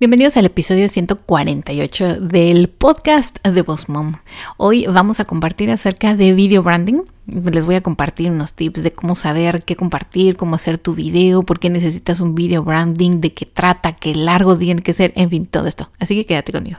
Bienvenidos 0.00 0.36
al 0.36 0.44
episodio 0.44 0.88
148 0.88 2.20
del 2.20 2.68
podcast 2.68 3.44
de 3.44 3.62
Boss 3.62 3.88
Mom. 3.88 4.14
Hoy 4.56 4.86
vamos 4.86 5.18
a 5.18 5.24
compartir 5.24 5.72
acerca 5.72 6.14
de 6.14 6.34
video 6.34 6.62
branding. 6.62 7.00
Les 7.26 7.66
voy 7.66 7.74
a 7.74 7.80
compartir 7.80 8.30
unos 8.30 8.52
tips 8.52 8.84
de 8.84 8.92
cómo 8.92 9.16
saber 9.16 9.64
qué 9.64 9.74
compartir, 9.74 10.36
cómo 10.36 10.54
hacer 10.54 10.78
tu 10.78 10.94
video, 10.94 11.42
por 11.42 11.58
qué 11.58 11.68
necesitas 11.68 12.20
un 12.20 12.36
video 12.36 12.62
branding, 12.62 13.20
de 13.20 13.34
qué 13.34 13.44
trata, 13.44 13.96
qué 13.96 14.14
largo 14.14 14.56
tiene 14.56 14.82
que 14.82 14.92
ser, 14.92 15.12
en 15.16 15.30
fin, 15.30 15.46
todo 15.46 15.66
esto. 15.66 15.90
Así 15.98 16.14
que 16.14 16.26
quédate 16.26 16.52
conmigo. 16.52 16.78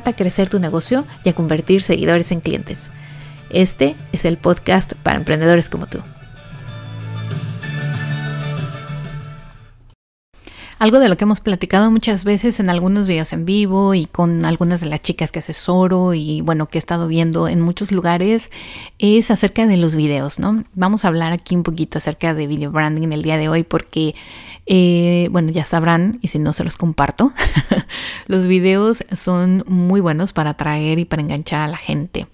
a 0.09 0.15
crecer 0.15 0.49
tu 0.49 0.59
negocio 0.59 1.05
y 1.23 1.29
a 1.29 1.33
convertir 1.33 1.81
seguidores 1.81 2.31
en 2.31 2.41
clientes. 2.41 2.89
Este 3.51 3.95
es 4.11 4.25
el 4.25 4.37
podcast 4.37 4.93
para 5.03 5.17
emprendedores 5.17 5.69
como 5.69 5.87
tú. 5.87 5.99
Algo 10.81 10.97
de 10.97 11.09
lo 11.09 11.15
que 11.15 11.25
hemos 11.25 11.41
platicado 11.41 11.91
muchas 11.91 12.23
veces 12.23 12.59
en 12.59 12.67
algunos 12.67 13.05
videos 13.05 13.33
en 13.33 13.45
vivo 13.45 13.93
y 13.93 14.07
con 14.07 14.45
algunas 14.45 14.81
de 14.81 14.87
las 14.87 14.99
chicas 14.99 15.31
que 15.31 15.37
asesoro 15.37 16.15
y 16.15 16.41
bueno, 16.41 16.67
que 16.67 16.79
he 16.79 16.79
estado 16.79 17.07
viendo 17.07 17.47
en 17.47 17.61
muchos 17.61 17.91
lugares 17.91 18.49
es 18.97 19.29
acerca 19.29 19.67
de 19.67 19.77
los 19.77 19.95
videos, 19.95 20.39
¿no? 20.39 20.63
Vamos 20.73 21.05
a 21.05 21.09
hablar 21.09 21.33
aquí 21.33 21.55
un 21.55 21.61
poquito 21.61 21.99
acerca 21.99 22.33
de 22.33 22.47
video 22.47 22.71
branding 22.71 23.11
el 23.11 23.21
día 23.21 23.37
de 23.37 23.47
hoy 23.47 23.61
porque 23.61 24.15
eh, 24.67 25.27
bueno, 25.31 25.51
ya 25.51 25.65
sabrán, 25.65 26.19
y 26.21 26.27
si 26.27 26.39
no 26.39 26.53
se 26.53 26.63
los 26.63 26.77
comparto, 26.77 27.33
los 28.27 28.47
videos 28.47 29.03
son 29.15 29.63
muy 29.67 30.01
buenos 30.01 30.33
para 30.33 30.51
atraer 30.51 30.99
y 30.99 31.05
para 31.05 31.21
enganchar 31.21 31.61
a 31.61 31.67
la 31.67 31.77
gente. 31.77 32.27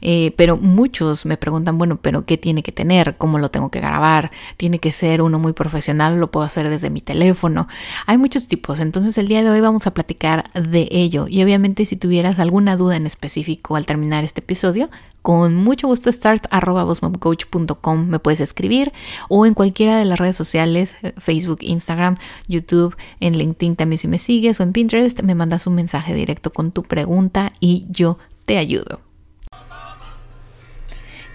Eh, 0.00 0.32
pero 0.36 0.56
muchos 0.56 1.26
me 1.26 1.36
preguntan, 1.36 1.76
bueno, 1.76 1.98
pero 2.00 2.24
¿qué 2.24 2.38
tiene 2.38 2.62
que 2.62 2.72
tener? 2.72 3.16
¿Cómo 3.18 3.38
lo 3.38 3.50
tengo 3.50 3.70
que 3.70 3.80
grabar? 3.80 4.30
¿Tiene 4.56 4.78
que 4.78 4.90
ser 4.90 5.20
uno 5.20 5.38
muy 5.38 5.52
profesional? 5.52 6.18
¿Lo 6.18 6.30
puedo 6.30 6.46
hacer 6.46 6.70
desde 6.70 6.88
mi 6.88 7.02
teléfono? 7.02 7.68
Hay 8.06 8.18
muchos 8.18 8.48
tipos, 8.48 8.80
entonces 8.80 9.18
el 9.18 9.28
día 9.28 9.42
de 9.42 9.50
hoy 9.50 9.60
vamos 9.60 9.86
a 9.86 9.94
platicar 9.94 10.50
de 10.52 10.88
ello. 10.90 11.26
Y 11.28 11.42
obviamente 11.42 11.84
si 11.86 11.96
tuvieras 11.96 12.38
alguna 12.38 12.76
duda 12.76 12.96
en 12.96 13.06
específico 13.06 13.76
al 13.76 13.86
terminar 13.86 14.24
este 14.24 14.40
episodio, 14.40 14.90
con 15.22 15.56
mucho 15.56 15.88
gusto 15.88 16.12
start.com 16.12 18.06
me 18.06 18.18
puedes 18.20 18.40
escribir 18.40 18.92
o 19.28 19.44
en 19.44 19.54
cualquiera 19.54 19.98
de 19.98 20.04
las 20.04 20.20
redes 20.20 20.36
sociales, 20.36 20.96
eh, 21.02 21.14
Facebook, 21.18 21.58
Instagram, 21.62 22.16
YouTube, 22.46 22.96
en 23.18 23.36
LinkedIn 23.36 23.74
también 23.74 23.98
si 23.98 24.06
me 24.06 24.20
sigues 24.20 24.60
o 24.60 24.62
en 24.62 24.72
Pinterest, 24.72 25.22
me 25.22 25.34
mandas 25.34 25.66
un 25.66 25.74
mensaje 25.74 26.14
directo 26.14 26.52
con 26.52 26.70
tu 26.70 26.84
pregunta 26.84 27.52
y 27.58 27.86
yo 27.90 28.18
te 28.44 28.58
ayudo. 28.58 29.05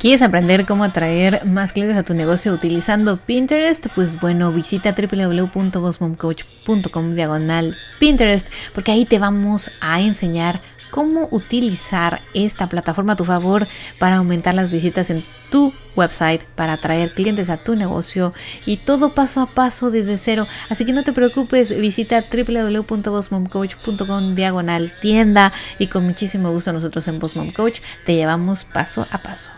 ¿Quieres 0.02 0.22
aprender 0.24 0.66
cómo 0.66 0.84
atraer 0.84 1.46
más 1.46 1.72
clientes 1.74 1.96
a 1.96 2.02
tu 2.02 2.16
negocio 2.16 2.52
utilizando 2.52 3.18
Pinterest? 3.18 3.86
Pues 3.94 4.20
bueno, 4.20 4.52
visita 4.52 4.96
www.bossmomcoach.com 4.96 7.12
diagonal 7.12 7.78
Pinterest 8.00 8.48
porque 8.74 8.94
ahí 8.94 9.06
te 9.06 9.20
vamos 9.20 9.70
a 9.80 10.02
enseñar 10.02 10.60
cómo 10.90 11.28
utilizar 11.30 12.20
esta 12.34 12.68
plataforma 12.68 13.14
a 13.14 13.16
tu 13.16 13.26
favor 13.26 13.68
para 14.00 14.16
aumentar 14.16 14.56
las 14.56 14.72
visitas 14.72 15.12
en 15.12 15.24
tu 15.52 15.72
website, 15.96 16.46
para 16.56 16.74
atraer 16.74 17.14
clientes 17.14 17.52
a 17.52 17.58
tu 17.58 17.75
negocio 17.75 18.34
y 18.66 18.78
todo 18.78 19.14
paso 19.14 19.42
a 19.42 19.46
paso 19.46 19.92
desde 19.92 20.18
cero. 20.18 20.48
Así 20.70 20.84
que 20.84 20.94
no 20.94 21.04
te 21.04 21.14
preocupes, 21.14 21.80
visita 21.80 22.25
www.bossmomcoach.com 22.28 24.34
diagonal 24.34 24.92
tienda 25.00 25.54
y 25.78 25.86
con 25.86 26.06
muchísimo 26.06 26.50
gusto 26.50 26.74
nosotros 26.74 27.08
en 27.08 27.20
Boss 27.20 27.36
Coach 27.56 27.81
te 28.04 28.16
llevamos 28.16 28.64
paso 28.64 29.06
a 29.12 29.20
paso. 29.20 29.52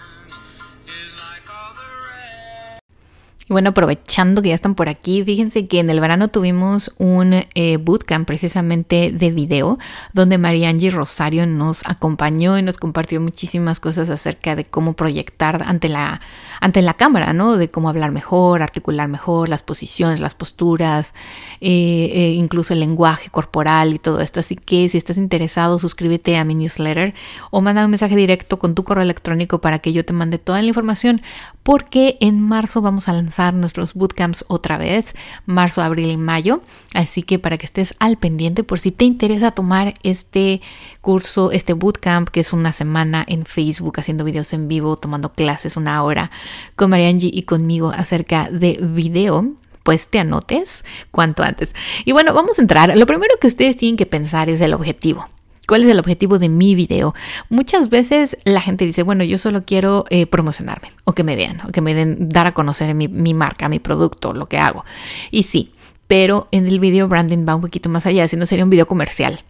Y 3.49 3.51
bueno, 3.51 3.71
aprovechando 3.71 4.41
que 4.41 4.49
ya 4.49 4.55
están 4.55 4.73
por 4.73 4.87
aquí, 4.87 5.21
fíjense 5.23 5.67
que 5.67 5.79
en 5.79 5.89
el 5.89 5.99
verano 5.99 6.29
tuvimos 6.29 6.93
un 6.97 7.33
eh, 7.33 7.77
bootcamp 7.77 8.25
precisamente 8.25 9.11
de 9.11 9.31
video, 9.31 9.77
donde 10.13 10.37
Mariangi 10.37 10.89
Rosario 10.89 11.45
nos 11.45 11.85
acompañó 11.85 12.57
y 12.57 12.61
nos 12.61 12.77
compartió 12.77 13.19
muchísimas 13.19 13.81
cosas 13.81 14.09
acerca 14.09 14.55
de 14.55 14.63
cómo 14.63 14.93
proyectar 14.93 15.61
ante 15.65 15.89
la, 15.89 16.21
ante 16.61 16.81
la 16.81 16.93
cámara, 16.93 17.33
¿no? 17.33 17.57
De 17.57 17.69
cómo 17.69 17.89
hablar 17.89 18.11
mejor, 18.11 18.61
articular 18.61 19.09
mejor, 19.09 19.49
las 19.49 19.61
posiciones, 19.61 20.21
las 20.21 20.35
posturas, 20.35 21.13
eh, 21.59 22.11
eh, 22.13 22.29
incluso 22.35 22.73
el 22.73 22.79
lenguaje 22.79 23.29
corporal 23.29 23.93
y 23.93 23.99
todo 23.99 24.21
esto. 24.21 24.39
Así 24.39 24.55
que 24.55 24.87
si 24.87 24.97
estás 24.97 25.17
interesado, 25.17 25.79
suscríbete 25.79 26.37
a 26.37 26.45
mi 26.45 26.55
newsletter 26.55 27.13
o 27.51 27.59
manda 27.59 27.83
un 27.83 27.91
mensaje 27.91 28.15
directo 28.15 28.57
con 28.57 28.73
tu 28.73 28.85
correo 28.85 29.03
electrónico 29.03 29.59
para 29.59 29.79
que 29.79 29.91
yo 29.91 30.05
te 30.05 30.13
mande 30.13 30.37
toda 30.37 30.61
la 30.61 30.67
información, 30.69 31.21
porque 31.63 32.17
en 32.19 32.41
marzo 32.41 32.81
vamos 32.81 33.07
a 33.07 33.13
lanzar 33.13 33.53
nuestros 33.53 33.93
bootcamps 33.93 34.45
otra 34.47 34.77
vez, 34.77 35.15
marzo, 35.45 35.81
abril 35.81 36.11
y 36.11 36.17
mayo. 36.17 36.61
Así 36.93 37.23
que 37.23 37.39
para 37.39 37.57
que 37.57 37.65
estés 37.65 37.95
al 37.99 38.17
pendiente 38.17 38.63
por 38.63 38.79
si 38.79 38.91
te 38.91 39.05
interesa 39.05 39.51
tomar 39.51 39.95
este 40.03 40.61
curso, 41.01 41.51
este 41.51 41.73
bootcamp, 41.73 42.29
que 42.29 42.41
es 42.41 42.53
una 42.53 42.73
semana 42.73 43.25
en 43.27 43.45
Facebook 43.45 43.99
haciendo 43.99 44.23
videos 44.23 44.53
en 44.53 44.67
vivo, 44.67 44.97
tomando 44.97 45.33
clases 45.33 45.77
una 45.77 46.03
hora 46.03 46.29
con 46.75 46.89
Mariangi 46.89 47.31
y 47.33 47.43
conmigo 47.43 47.91
acerca 47.95 48.49
de 48.51 48.77
video 48.81 49.53
pues 49.83 50.07
te 50.07 50.19
anotes 50.19 50.85
cuanto 51.11 51.43
antes. 51.43 51.75
Y 52.05 52.13
bueno, 52.13 52.33
vamos 52.33 52.57
a 52.57 52.61
entrar. 52.61 52.97
Lo 52.97 53.05
primero 53.05 53.35
que 53.39 53.47
ustedes 53.47 53.75
tienen 53.75 53.97
que 53.97 54.05
pensar 54.05 54.49
es 54.49 54.61
el 54.61 54.73
objetivo. 54.73 55.27
¿Cuál 55.67 55.83
es 55.83 55.89
el 55.89 55.99
objetivo 55.99 56.39
de 56.39 56.49
mi 56.49 56.75
video? 56.75 57.13
Muchas 57.49 57.89
veces 57.89 58.37
la 58.43 58.61
gente 58.61 58.85
dice, 58.85 59.03
bueno, 59.03 59.23
yo 59.23 59.37
solo 59.37 59.63
quiero 59.63 60.03
eh, 60.09 60.25
promocionarme 60.25 60.91
o 61.05 61.13
que 61.13 61.23
me 61.23 61.35
vean 61.35 61.61
o 61.67 61.71
que 61.71 61.81
me 61.81 61.93
den, 61.93 62.29
dar 62.29 62.47
a 62.47 62.53
conocer 62.53 62.93
mi, 62.95 63.07
mi 63.07 63.33
marca, 63.33 63.69
mi 63.69 63.79
producto, 63.79 64.33
lo 64.33 64.47
que 64.47 64.57
hago. 64.57 64.83
Y 65.31 65.43
sí, 65.43 65.71
pero 66.07 66.47
en 66.51 66.67
el 66.67 66.79
video 66.79 67.07
branding 67.07 67.45
va 67.47 67.55
un 67.55 67.61
poquito 67.61 67.89
más 67.89 68.05
allá, 68.05 68.27
si 68.27 68.35
no 68.35 68.45
sería 68.45 68.65
un 68.65 68.69
video 68.69 68.87
comercial. 68.87 69.43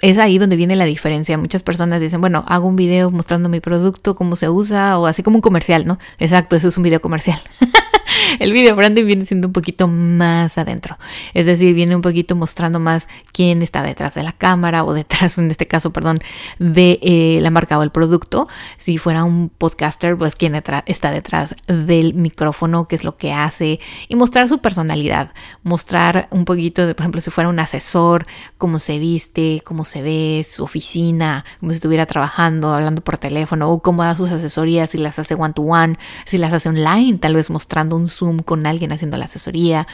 Es 0.00 0.16
ahí 0.16 0.38
donde 0.38 0.56
viene 0.56 0.76
la 0.76 0.86
diferencia. 0.86 1.36
Muchas 1.36 1.62
personas 1.62 2.00
dicen, 2.00 2.20
bueno, 2.20 2.44
hago 2.46 2.66
un 2.66 2.76
video 2.76 3.10
mostrando 3.10 3.48
mi 3.48 3.60
producto, 3.60 4.14
cómo 4.14 4.36
se 4.36 4.48
usa, 4.48 4.98
o 4.98 5.06
así 5.06 5.22
como 5.22 5.36
un 5.36 5.42
comercial, 5.42 5.86
¿no? 5.86 5.98
Exacto, 6.18 6.56
eso 6.56 6.68
es 6.68 6.76
un 6.76 6.84
video 6.84 7.00
comercial. 7.00 7.38
el 8.38 8.52
video 8.52 8.76
branding 8.76 9.04
viene 9.04 9.24
siendo 9.24 9.48
un 9.48 9.52
poquito 9.52 9.88
más 9.88 10.58
adentro. 10.58 10.98
Es 11.34 11.46
decir, 11.46 11.74
viene 11.74 11.96
un 11.96 12.02
poquito 12.02 12.36
mostrando 12.36 12.80
más 12.80 13.08
quién 13.32 13.62
está 13.62 13.82
detrás 13.82 14.14
de 14.14 14.22
la 14.22 14.32
cámara 14.32 14.84
o 14.84 14.92
detrás, 14.92 15.38
en 15.38 15.50
este 15.50 15.66
caso, 15.66 15.92
perdón, 15.92 16.20
de 16.58 16.98
eh, 17.02 17.38
la 17.42 17.50
marca 17.50 17.78
o 17.78 17.82
el 17.82 17.90
producto. 17.90 18.48
Si 18.76 18.98
fuera 18.98 19.24
un 19.24 19.48
podcaster, 19.48 20.16
pues 20.16 20.36
quién 20.36 20.54
está 20.86 21.10
detrás 21.10 21.54
del 21.66 22.14
micrófono, 22.14 22.86
qué 22.88 22.96
es 22.96 23.04
lo 23.04 23.16
que 23.16 23.32
hace 23.32 23.80
y 24.08 24.16
mostrar 24.16 24.48
su 24.48 24.58
personalidad. 24.58 25.32
Mostrar 25.62 26.28
un 26.30 26.44
poquito 26.44 26.86
de, 26.86 26.94
por 26.94 27.04
ejemplo, 27.04 27.20
si 27.20 27.30
fuera 27.30 27.50
un 27.50 27.58
asesor, 27.58 28.26
cómo 28.58 28.78
se 28.78 28.98
viste, 28.98 29.62
cómo 29.64 29.84
se 29.84 30.02
ve, 30.02 30.46
su 30.48 30.64
oficina, 30.64 31.44
como 31.60 31.72
si 31.72 31.76
estuviera 31.76 32.06
trabajando, 32.06 32.72
hablando 32.72 33.02
por 33.02 33.18
teléfono 33.18 33.70
o 33.70 33.80
cómo 33.80 34.02
da 34.02 34.16
sus 34.16 34.30
asesorías, 34.30 34.90
si 34.90 34.98
las 34.98 35.18
hace 35.18 35.34
one 35.34 35.52
to 35.54 35.62
one, 35.62 35.98
si 36.26 36.38
las 36.38 36.52
hace 36.52 36.68
online, 36.68 37.18
tal 37.18 37.34
vez 37.34 37.50
mostrando 37.50 37.96
un 37.96 38.08
Zoom 38.20 38.38
con 38.38 38.66
alguien 38.66 38.92
haciendo 38.92 39.16
la 39.16 39.24
asesoría. 39.24 39.86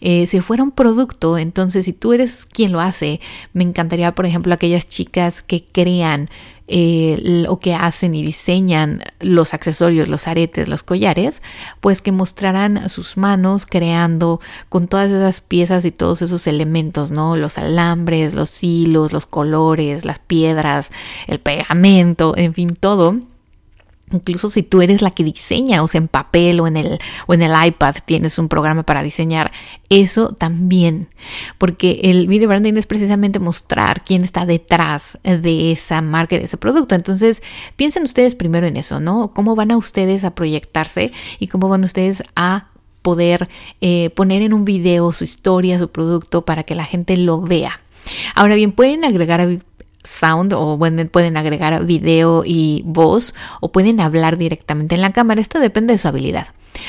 Eh, 0.00 0.26
si 0.26 0.40
fuera 0.40 0.62
un 0.62 0.72
producto, 0.72 1.38
entonces 1.38 1.84
si 1.84 1.92
tú 1.92 2.12
eres 2.12 2.46
quien 2.46 2.72
lo 2.72 2.80
hace, 2.80 3.20
me 3.52 3.64
encantaría, 3.64 4.14
por 4.14 4.26
ejemplo, 4.26 4.54
aquellas 4.54 4.88
chicas 4.88 5.42
que 5.42 5.64
crean 5.64 6.30
eh, 6.66 7.44
o 7.48 7.60
que 7.60 7.74
hacen 7.74 8.14
y 8.14 8.24
diseñan 8.24 9.02
los 9.20 9.52
accesorios, 9.52 10.08
los 10.08 10.26
aretes, 10.26 10.66
los 10.66 10.82
collares, 10.82 11.42
pues 11.80 12.00
que 12.00 12.10
mostrarán 12.10 12.88
sus 12.88 13.18
manos 13.18 13.66
creando 13.66 14.40
con 14.70 14.88
todas 14.88 15.10
esas 15.10 15.42
piezas 15.42 15.84
y 15.84 15.90
todos 15.90 16.22
esos 16.22 16.46
elementos, 16.46 17.10
¿no? 17.10 17.36
Los 17.36 17.58
alambres, 17.58 18.32
los 18.32 18.62
hilos, 18.62 19.12
los 19.12 19.26
colores, 19.26 20.06
las 20.06 20.18
piedras, 20.18 20.90
el 21.26 21.38
pegamento, 21.38 22.34
en 22.34 22.54
fin, 22.54 22.76
todo 22.76 23.20
Incluso 24.12 24.50
si 24.50 24.62
tú 24.62 24.82
eres 24.82 25.02
la 25.02 25.10
que 25.10 25.24
diseña, 25.24 25.82
o 25.82 25.88
sea, 25.88 25.98
en 25.98 26.08
papel 26.08 26.60
o 26.60 26.66
en 26.66 26.76
el, 26.76 26.98
o 27.26 27.34
en 27.34 27.42
el 27.42 27.66
iPad 27.66 27.96
tienes 28.04 28.38
un 28.38 28.48
programa 28.48 28.82
para 28.82 29.02
diseñar, 29.02 29.50
eso 29.88 30.28
también, 30.28 31.08
porque 31.58 32.00
el 32.04 32.28
video 32.28 32.48
branding 32.48 32.74
es 32.74 32.86
precisamente 32.86 33.38
mostrar 33.38 34.04
quién 34.04 34.22
está 34.22 34.46
detrás 34.46 35.18
de 35.22 35.72
esa 35.72 36.02
marca, 36.02 36.36
de 36.36 36.44
ese 36.44 36.56
producto. 36.56 36.94
Entonces, 36.94 37.42
piensen 37.76 38.02
ustedes 38.04 38.34
primero 38.34 38.66
en 38.66 38.76
eso, 38.76 39.00
¿no? 39.00 39.32
¿Cómo 39.32 39.56
van 39.56 39.70
a 39.70 39.76
ustedes 39.76 40.24
a 40.24 40.34
proyectarse 40.34 41.12
y 41.38 41.48
cómo 41.48 41.68
van 41.68 41.84
ustedes 41.84 42.22
a 42.36 42.68
poder 43.04 43.50
eh, 43.82 44.08
poner 44.10 44.40
en 44.40 44.54
un 44.54 44.64
video 44.64 45.12
su 45.12 45.24
historia, 45.24 45.78
su 45.78 45.90
producto 45.90 46.46
para 46.46 46.62
que 46.62 46.74
la 46.74 46.86
gente 46.86 47.18
lo 47.18 47.42
vea. 47.42 47.82
Ahora 48.34 48.54
bien, 48.54 48.72
pueden 48.72 49.04
agregar 49.04 49.60
sound 50.04 50.52
o 50.52 50.78
pueden 50.78 51.36
agregar 51.36 51.84
video 51.84 52.42
y 52.46 52.82
voz 52.86 53.34
o 53.60 53.72
pueden 53.72 54.00
hablar 54.00 54.36
directamente 54.38 54.94
en 54.94 55.00
la 55.00 55.12
cámara. 55.12 55.40
Esto 55.40 55.58
depende 55.58 55.94
de 55.94 55.98
su 55.98 56.08
habilidad. 56.08 56.48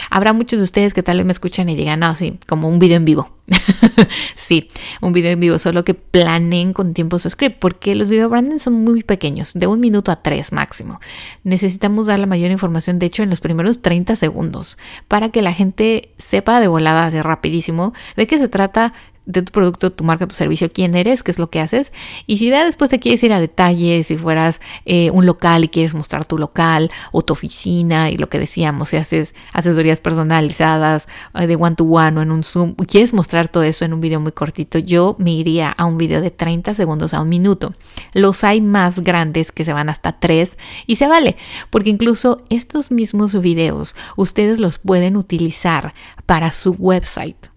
Habrá 0.10 0.34
muchos 0.34 0.60
de 0.60 0.64
ustedes 0.64 0.94
que 0.94 1.04
tal 1.04 1.18
vez 1.18 1.26
me 1.26 1.32
escuchan 1.32 1.70
y 1.70 1.76
digan, 1.76 2.00
no, 2.00 2.16
sí, 2.16 2.40
como 2.48 2.68
un 2.68 2.80
video 2.80 2.98
en 2.98 3.06
vivo. 3.06 3.32
sí, 4.36 4.68
un 5.02 5.14
video 5.14 5.32
en 5.32 5.40
vivo, 5.40 5.60
solo 5.60 5.84
que 5.84 5.94
planeen 5.94 6.74
con 6.74 6.94
tiempo 6.94 7.20
su 7.20 7.30
script, 7.30 7.60
porque 7.60 7.96
los 7.96 8.08
video 8.08 8.30
branding 8.30 8.58
son 8.58 8.84
muy 8.84 9.04
pequeños, 9.04 9.54
de 9.54 9.68
un 9.68 9.80
minuto 9.80 10.12
a 10.12 10.22
tres 10.22 10.52
máximo. 10.52 11.00
Necesitamos 11.44 12.08
dar 12.08 12.20
la 12.20 12.26
mayor 12.26 12.52
información, 12.52 13.00
de 13.00 13.06
hecho, 13.06 13.24
en 13.24 13.30
los 13.30 13.42
primeros 13.42 13.82
30 13.82 14.16
segundos, 14.16 14.78
para 15.08 15.30
que 15.30 15.42
la 15.42 15.54
gente 15.54 16.14
sepa 16.18 16.60
de 16.60 16.68
volada, 16.68 17.06
así 17.06 17.22
rapidísimo, 17.22 17.94
de 18.16 18.28
qué 18.28 18.40
se 18.40 18.48
trata, 18.48 18.94
de 19.26 19.42
tu 19.42 19.52
producto, 19.52 19.92
tu 19.92 20.04
marca, 20.04 20.28
tu 20.28 20.36
servicio, 20.36 20.72
quién 20.72 20.96
eres, 20.96 21.24
qué 21.24 21.32
es 21.32 21.40
lo 21.40 21.50
que 21.50 21.60
haces. 21.60 21.92
Y 22.28 22.38
si 22.38 22.50
ya 22.50 22.66
después 22.66 22.90
te 22.90 23.00
quieres 23.00 23.24
ir 23.24 23.34
a 23.34 23.40
detalles, 23.40 24.08
si 24.08 24.18
fueras 24.18 24.62
eh, 24.86 25.12
un 25.12 25.26
local 25.26 25.64
y 25.64 25.70
quieres 25.70 25.94
mostrar 25.94 26.26
tu 26.26 26.38
local 26.38 26.92
o 27.12 27.24
tu 27.24 27.34
oficina 27.34 28.10
y 28.10 28.18
lo 28.18 28.30
que 28.30 28.40
decíamos, 28.40 28.90
si 28.90 28.98
haces 28.98 29.36
asesorías 29.54 30.00
personalizadas 30.00 31.08
eh, 31.34 31.48
de 31.48 31.56
one 31.56 31.76
to 31.76 31.86
one 31.86 32.20
o 32.20 32.22
en 32.22 32.32
un 32.32 32.44
Zoom, 32.44 32.76
quieres 32.76 33.14
mostrar 33.14 33.48
todo 33.48 33.64
eso 33.64 33.86
en 33.86 33.94
un 33.94 34.02
video 34.02 34.20
muy 34.20 34.32
cortito, 34.32 34.78
yo 34.80 35.16
me 35.20 35.32
iría 35.32 35.72
a 35.72 35.86
un 35.86 35.98
video 35.98 36.22
de 36.22 36.32
30 36.32 36.74
segundos 36.74 37.14
a 37.14 37.22
un 37.22 37.30
minuto. 37.30 37.74
Los 38.14 38.44
hay 38.44 38.62
más 38.62 39.00
grandes 39.00 39.52
que 39.52 39.66
se 39.66 39.74
van 39.74 39.90
hasta 39.90 40.20
3 40.20 40.58
y 40.86 40.98
se 40.98 41.08
vale, 41.08 41.36
porque 41.70 41.90
incluso 41.90 42.44
estos 42.50 42.92
mismos 42.92 43.40
videos 43.42 43.96
ustedes 44.16 44.60
los 44.60 44.78
pueden 44.78 45.18
utilizar 45.18 45.94
para 46.26 46.52
su 46.52 46.72
website. 46.72 47.55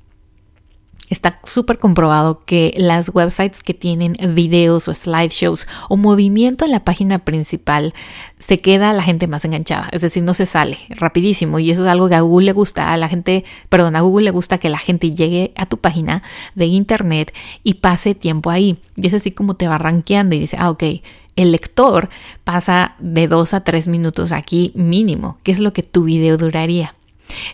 Está 1.08 1.40
súper 1.44 1.78
comprobado 1.78 2.44
que 2.44 2.74
las 2.76 3.10
websites 3.14 3.62
que 3.62 3.74
tienen 3.74 4.16
videos 4.34 4.88
o 4.88 4.94
slideshows 4.94 5.66
o 5.88 5.96
movimiento 5.96 6.64
en 6.64 6.72
la 6.72 6.84
página 6.84 7.20
principal 7.20 7.94
se 8.38 8.60
queda 8.60 8.92
la 8.92 9.02
gente 9.02 9.26
más 9.26 9.44
enganchada, 9.44 9.88
es 9.92 10.02
decir, 10.02 10.22
no 10.22 10.34
se 10.34 10.46
sale 10.46 10.78
rapidísimo 10.90 11.58
y 11.58 11.70
eso 11.70 11.82
es 11.82 11.88
algo 11.88 12.08
que 12.08 12.14
a 12.14 12.20
Google 12.20 12.46
le 12.46 12.52
gusta, 12.52 12.92
a 12.92 12.96
la 12.96 13.08
gente, 13.08 13.44
perdón, 13.68 13.96
a 13.96 14.00
Google 14.00 14.24
le 14.24 14.30
gusta 14.30 14.58
que 14.58 14.68
la 14.68 14.78
gente 14.78 15.12
llegue 15.12 15.52
a 15.56 15.66
tu 15.66 15.78
página 15.78 16.22
de 16.54 16.66
internet 16.66 17.34
y 17.62 17.74
pase 17.74 18.14
tiempo 18.14 18.50
ahí. 18.50 18.78
Y 18.96 19.06
es 19.06 19.14
así 19.14 19.30
como 19.30 19.54
te 19.54 19.68
va 19.68 19.78
rankeando 19.78 20.34
y 20.34 20.40
dice, 20.40 20.56
ah, 20.58 20.70
ok, 20.70 20.84
el 21.36 21.52
lector 21.52 22.08
pasa 22.44 22.96
de 22.98 23.28
dos 23.28 23.54
a 23.54 23.62
tres 23.62 23.86
minutos 23.86 24.32
aquí 24.32 24.72
mínimo, 24.74 25.38
que 25.42 25.52
es 25.52 25.60
lo 25.60 25.72
que 25.72 25.82
tu 25.82 26.04
video 26.04 26.36
duraría. 26.36 26.94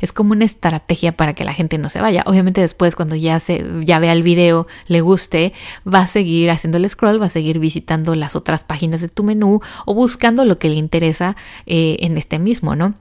Es 0.01 0.13
como 0.13 0.33
una 0.33 0.45
estrategia 0.45 1.13
para 1.13 1.35
que 1.35 1.45
la 1.45 1.55
gente 1.55 1.79
no 1.79 1.89
se 1.89 2.01
vaya. 2.01 2.23
Obviamente 2.27 2.61
después 2.61 2.97
cuando 2.97 3.17
ya 3.17 3.41
se 3.41 3.65
ya 3.81 3.99
vea 3.99 4.13
el 4.13 4.23
video, 4.23 4.67
le 4.87 5.01
guste, 5.01 5.53
va 5.87 6.01
a 6.01 6.07
seguir 6.07 6.51
haciendo 6.51 6.79
el 6.79 6.89
scroll, 6.89 7.21
va 7.21 7.27
a 7.27 7.31
seguir 7.31 7.59
visitando 7.59 8.15
las 8.15 8.37
otras 8.37 8.65
páginas 8.65 9.01
de 9.01 9.09
tu 9.09 9.25
menú 9.25 9.61
o 9.87 9.95
buscando 9.95 10.45
lo 10.45 10.59
que 10.59 10.69
le 10.69 10.77
interesa 10.77 11.37
eh, 11.67 11.97
en 12.01 12.19
este 12.19 12.39
mismo, 12.39 12.77
¿no? 12.77 12.95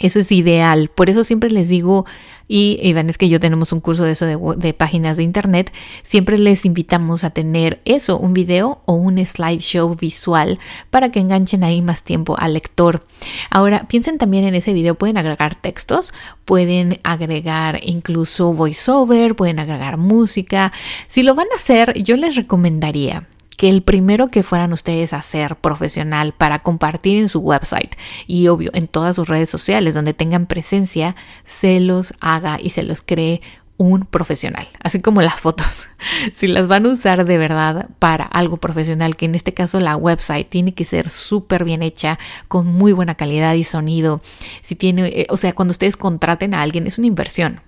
Eso 0.00 0.20
es 0.20 0.30
ideal. 0.30 0.90
Por 0.94 1.10
eso 1.10 1.24
siempre 1.24 1.50
les 1.50 1.68
digo, 1.68 2.06
y 2.46 2.78
Iván, 2.82 3.10
es 3.10 3.18
que 3.18 3.28
yo 3.28 3.40
tenemos 3.40 3.72
un 3.72 3.80
curso 3.80 4.04
de 4.04 4.12
eso 4.12 4.24
de, 4.24 4.74
páginas 4.74 5.16
de 5.16 5.22
internet, 5.22 5.72
siempre 6.02 6.38
les 6.38 6.64
invitamos 6.64 7.24
a 7.24 7.30
tener 7.30 7.80
eso, 7.84 8.18
un 8.18 8.32
video 8.32 8.80
o 8.86 8.94
un 8.94 9.24
slideshow 9.24 9.94
visual 9.96 10.58
para 10.90 11.10
que 11.10 11.20
enganchen 11.20 11.64
ahí 11.64 11.82
más 11.82 12.04
tiempo 12.04 12.36
al 12.38 12.54
lector. 12.54 13.06
Ahora, 13.50 13.86
piensen 13.88 14.18
también 14.18 14.44
en 14.44 14.54
ese 14.54 14.72
video, 14.72 14.94
pueden 14.94 15.18
agregar 15.18 15.56
textos, 15.56 16.14
pueden 16.44 17.00
agregar 17.02 17.80
incluso 17.82 18.54
voiceover, 18.54 19.34
pueden 19.34 19.58
agregar 19.58 19.98
música. 19.98 20.72
Si 21.06 21.22
lo 21.22 21.34
van 21.34 21.48
a 21.52 21.56
hacer, 21.56 22.02
yo 22.02 22.16
les 22.16 22.36
recomendaría 22.36 23.26
que 23.58 23.68
el 23.68 23.82
primero 23.82 24.28
que 24.28 24.44
fueran 24.44 24.72
ustedes 24.72 25.12
a 25.12 25.20
ser 25.20 25.56
profesional 25.56 26.32
para 26.32 26.60
compartir 26.60 27.18
en 27.18 27.28
su 27.28 27.40
website 27.40 27.96
y 28.28 28.46
obvio 28.46 28.70
en 28.72 28.86
todas 28.86 29.16
sus 29.16 29.26
redes 29.26 29.50
sociales 29.50 29.94
donde 29.94 30.14
tengan 30.14 30.46
presencia, 30.46 31.16
se 31.44 31.80
los 31.80 32.14
haga 32.20 32.58
y 32.62 32.70
se 32.70 32.84
los 32.84 33.02
cree 33.02 33.42
un 33.78 34.02
profesional, 34.02 34.68
así 34.80 35.00
como 35.00 35.22
las 35.22 35.40
fotos. 35.40 35.88
Si 36.34 36.46
las 36.46 36.68
van 36.68 36.86
a 36.86 36.90
usar 36.90 37.24
de 37.24 37.36
verdad 37.36 37.88
para 37.98 38.24
algo 38.24 38.58
profesional, 38.58 39.16
que 39.16 39.26
en 39.26 39.34
este 39.34 39.54
caso 39.54 39.80
la 39.80 39.96
website 39.96 40.48
tiene 40.48 40.72
que 40.72 40.84
ser 40.84 41.10
súper 41.10 41.64
bien 41.64 41.82
hecha, 41.82 42.18
con 42.46 42.66
muy 42.66 42.92
buena 42.92 43.16
calidad 43.16 43.54
y 43.54 43.64
sonido. 43.64 44.20
Si 44.62 44.76
tiene, 44.76 45.08
eh, 45.08 45.26
o 45.30 45.36
sea, 45.36 45.52
cuando 45.52 45.72
ustedes 45.72 45.96
contraten 45.96 46.54
a 46.54 46.62
alguien, 46.62 46.86
es 46.86 46.98
una 46.98 47.08
inversión. 47.08 47.60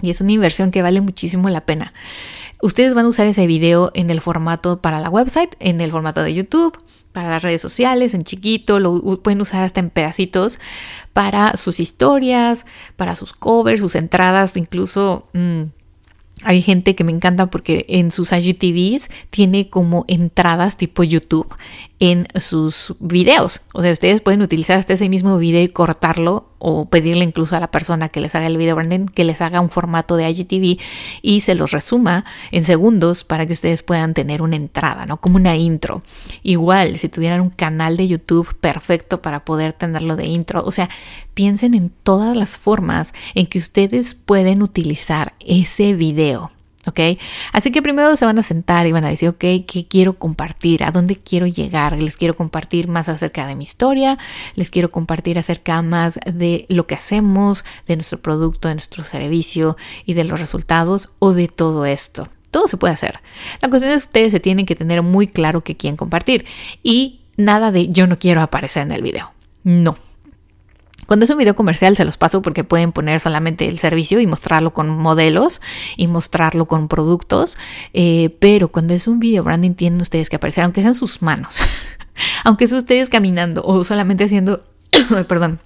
Y 0.00 0.10
es 0.10 0.20
una 0.20 0.32
inversión 0.32 0.70
que 0.70 0.82
vale 0.82 1.00
muchísimo 1.00 1.48
la 1.48 1.62
pena. 1.62 1.92
Ustedes 2.62 2.94
van 2.94 3.06
a 3.06 3.08
usar 3.08 3.26
ese 3.26 3.46
video 3.46 3.90
en 3.94 4.10
el 4.10 4.20
formato 4.20 4.80
para 4.80 5.00
la 5.00 5.10
website, 5.10 5.54
en 5.60 5.80
el 5.80 5.90
formato 5.90 6.22
de 6.22 6.34
YouTube, 6.34 6.78
para 7.12 7.30
las 7.30 7.42
redes 7.42 7.60
sociales, 7.60 8.14
en 8.14 8.22
chiquito, 8.22 8.78
lo 8.78 9.22
pueden 9.22 9.40
usar 9.40 9.62
hasta 9.62 9.80
en 9.80 9.90
pedacitos 9.90 10.58
para 11.12 11.56
sus 11.56 11.80
historias, 11.80 12.66
para 12.96 13.16
sus 13.16 13.32
covers, 13.32 13.80
sus 13.80 13.94
entradas, 13.94 14.56
incluso... 14.56 15.26
Mm, 15.32 15.62
hay 16.42 16.60
gente 16.60 16.94
que 16.94 17.02
me 17.02 17.12
encanta 17.12 17.46
porque 17.46 17.86
en 17.88 18.10
sus 18.10 18.30
IGTVs 18.32 19.10
tiene 19.30 19.70
como 19.70 20.04
entradas 20.06 20.76
tipo 20.76 21.02
YouTube 21.02 21.48
en 21.98 22.26
sus 22.38 22.94
videos. 23.00 23.62
O 23.72 23.82
sea, 23.82 23.92
ustedes 23.92 24.20
pueden 24.20 24.42
utilizar 24.42 24.78
hasta 24.78 24.94
ese 24.94 25.08
mismo 25.08 25.38
video 25.38 25.62
y 25.62 25.68
cortarlo 25.68 26.50
o 26.58 26.88
pedirle 26.88 27.24
incluso 27.24 27.56
a 27.56 27.60
la 27.60 27.70
persona 27.70 28.08
que 28.08 28.20
les 28.20 28.34
haga 28.34 28.46
el 28.46 28.56
video 28.56 28.74
branding 28.74 29.06
que 29.06 29.24
les 29.24 29.40
haga 29.40 29.60
un 29.60 29.70
formato 29.70 30.16
de 30.16 30.28
IGTV 30.28 30.80
y 31.22 31.40
se 31.40 31.54
los 31.54 31.70
resuma 31.70 32.24
en 32.50 32.64
segundos 32.64 33.24
para 33.24 33.46
que 33.46 33.52
ustedes 33.52 33.82
puedan 33.82 34.14
tener 34.14 34.42
una 34.42 34.56
entrada, 34.56 35.06
¿no? 35.06 35.18
Como 35.18 35.36
una 35.36 35.56
intro. 35.56 36.02
Igual, 36.42 36.96
si 36.96 37.08
tuvieran 37.08 37.40
un 37.40 37.50
canal 37.50 37.96
de 37.96 38.08
YouTube 38.08 38.54
perfecto 38.56 39.22
para 39.22 39.44
poder 39.44 39.72
tenerlo 39.72 40.16
de 40.16 40.26
intro. 40.26 40.62
O 40.64 40.72
sea, 40.72 40.88
piensen 41.34 41.74
en 41.74 41.90
todas 41.90 42.36
las 42.36 42.58
formas 42.58 43.14
en 43.34 43.46
que 43.46 43.58
ustedes 43.58 44.14
pueden 44.14 44.62
utilizar 44.62 45.34
ese 45.40 45.94
video 45.94 46.50
¿ok? 46.86 47.00
Así 47.52 47.70
que 47.70 47.82
primero 47.82 48.16
se 48.16 48.24
van 48.24 48.38
a 48.38 48.42
sentar 48.42 48.86
y 48.86 48.92
van 48.92 49.04
a 49.04 49.08
decir, 49.08 49.28
ok, 49.28 49.38
¿qué 49.38 49.86
quiero 49.88 50.14
compartir? 50.14 50.84
¿A 50.84 50.90
dónde 50.90 51.16
quiero 51.16 51.46
llegar? 51.46 52.00
Les 52.00 52.16
quiero 52.16 52.36
compartir 52.36 52.88
más 52.88 53.08
acerca 53.08 53.46
de 53.46 53.54
mi 53.54 53.64
historia, 53.64 54.18
les 54.54 54.70
quiero 54.70 54.90
compartir 54.90 55.38
acerca 55.38 55.82
más 55.82 56.18
de 56.24 56.66
lo 56.68 56.86
que 56.86 56.94
hacemos, 56.94 57.64
de 57.86 57.96
nuestro 57.96 58.20
producto, 58.20 58.68
de 58.68 58.74
nuestro 58.74 59.04
servicio 59.04 59.76
y 60.04 60.14
de 60.14 60.24
los 60.24 60.40
resultados 60.40 61.10
o 61.18 61.32
de 61.32 61.48
todo 61.48 61.86
esto. 61.86 62.28
Todo 62.50 62.68
se 62.68 62.76
puede 62.76 62.94
hacer. 62.94 63.20
La 63.60 63.68
cuestión 63.68 63.92
es 63.92 64.04
que 64.04 64.08
ustedes 64.08 64.32
se 64.32 64.40
tienen 64.40 64.66
que 64.66 64.76
tener 64.76 65.02
muy 65.02 65.26
claro 65.28 65.62
qué 65.62 65.76
quieren 65.76 65.96
compartir 65.96 66.46
y 66.82 67.20
nada 67.36 67.70
de 67.70 67.88
yo 67.88 68.06
no 68.06 68.18
quiero 68.18 68.40
aparecer 68.40 68.82
en 68.82 68.92
el 68.92 69.02
video. 69.02 69.32
No, 69.62 69.96
cuando 71.06 71.24
es 71.24 71.30
un 71.30 71.38
video 71.38 71.56
comercial 71.56 71.96
se 71.96 72.04
los 72.04 72.16
paso 72.16 72.42
porque 72.42 72.64
pueden 72.64 72.92
poner 72.92 73.20
solamente 73.20 73.68
el 73.68 73.78
servicio 73.78 74.20
y 74.20 74.26
mostrarlo 74.26 74.72
con 74.72 74.88
modelos 74.88 75.60
y 75.96 76.08
mostrarlo 76.08 76.66
con 76.66 76.88
productos, 76.88 77.56
eh, 77.94 78.36
pero 78.40 78.68
cuando 78.68 78.94
es 78.94 79.06
un 79.08 79.20
video 79.20 79.44
branding 79.44 79.74
tienen 79.74 80.00
ustedes 80.00 80.28
que 80.28 80.36
aparecer, 80.36 80.64
aunque 80.64 80.82
sean 80.82 80.94
sus 80.94 81.22
manos, 81.22 81.58
aunque 82.44 82.66
sean 82.66 82.78
ustedes 82.78 83.08
caminando 83.08 83.62
o 83.64 83.84
solamente 83.84 84.24
haciendo, 84.24 84.64
perdón, 85.28 85.60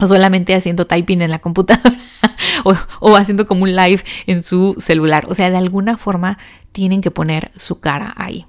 o 0.00 0.08
solamente 0.08 0.54
haciendo 0.54 0.86
typing 0.86 1.22
en 1.22 1.30
la 1.30 1.38
computadora 1.38 1.98
o, 2.64 2.74
o, 3.00 3.16
haciendo 3.16 3.46
como 3.46 3.64
un 3.64 3.76
live 3.76 4.02
en 4.26 4.42
su 4.42 4.74
celular. 4.78 5.26
O 5.28 5.34
sea, 5.34 5.50
de 5.50 5.56
alguna 5.58 5.98
forma 5.98 6.38
tienen 6.72 7.02
que 7.02 7.10
poner 7.10 7.50
su 7.56 7.80
cara 7.80 8.14
ahí. 8.16 8.46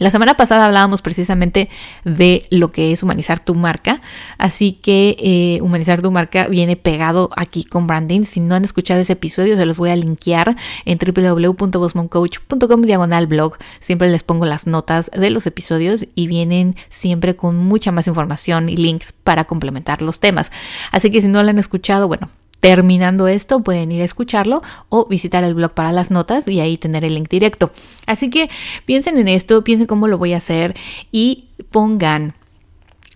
La 0.00 0.10
semana 0.10 0.34
pasada 0.34 0.64
hablábamos 0.64 1.02
precisamente 1.02 1.68
de 2.06 2.46
lo 2.48 2.72
que 2.72 2.90
es 2.90 3.02
humanizar 3.02 3.38
tu 3.38 3.54
marca, 3.54 4.00
así 4.38 4.72
que 4.72 5.14
eh, 5.18 5.60
humanizar 5.60 6.00
tu 6.00 6.10
marca 6.10 6.48
viene 6.48 6.74
pegado 6.74 7.28
aquí 7.36 7.64
con 7.64 7.86
branding. 7.86 8.22
Si 8.22 8.40
no 8.40 8.54
han 8.54 8.64
escuchado 8.64 8.98
ese 8.98 9.12
episodio, 9.12 9.58
se 9.58 9.66
los 9.66 9.76
voy 9.76 9.90
a 9.90 9.96
linkear 9.96 10.56
en 10.86 10.98
www.bosmoncoach.com 10.98 12.80
diagonal 12.80 13.26
blog. 13.26 13.58
Siempre 13.78 14.10
les 14.10 14.22
pongo 14.22 14.46
las 14.46 14.66
notas 14.66 15.10
de 15.10 15.28
los 15.28 15.46
episodios 15.46 16.06
y 16.14 16.28
vienen 16.28 16.76
siempre 16.88 17.36
con 17.36 17.58
mucha 17.58 17.92
más 17.92 18.06
información 18.06 18.70
y 18.70 18.78
links 18.78 19.12
para 19.12 19.44
complementar 19.44 20.00
los 20.00 20.18
temas. 20.18 20.50
Así 20.92 21.10
que 21.10 21.20
si 21.20 21.28
no 21.28 21.42
lo 21.42 21.50
han 21.50 21.58
escuchado, 21.58 22.08
bueno, 22.08 22.30
Terminando 22.60 23.26
esto, 23.26 23.60
pueden 23.60 23.90
ir 23.90 24.02
a 24.02 24.04
escucharlo 24.04 24.62
o 24.90 25.06
visitar 25.06 25.44
el 25.44 25.54
blog 25.54 25.72
para 25.72 25.92
las 25.92 26.10
notas 26.10 26.46
y 26.46 26.60
ahí 26.60 26.76
tener 26.76 27.04
el 27.04 27.14
link 27.14 27.28
directo. 27.28 27.72
Así 28.06 28.28
que 28.28 28.50
piensen 28.84 29.16
en 29.18 29.28
esto, 29.28 29.64
piensen 29.64 29.86
cómo 29.86 30.08
lo 30.08 30.18
voy 30.18 30.34
a 30.34 30.38
hacer 30.38 30.76
y 31.10 31.48
pongan 31.70 32.34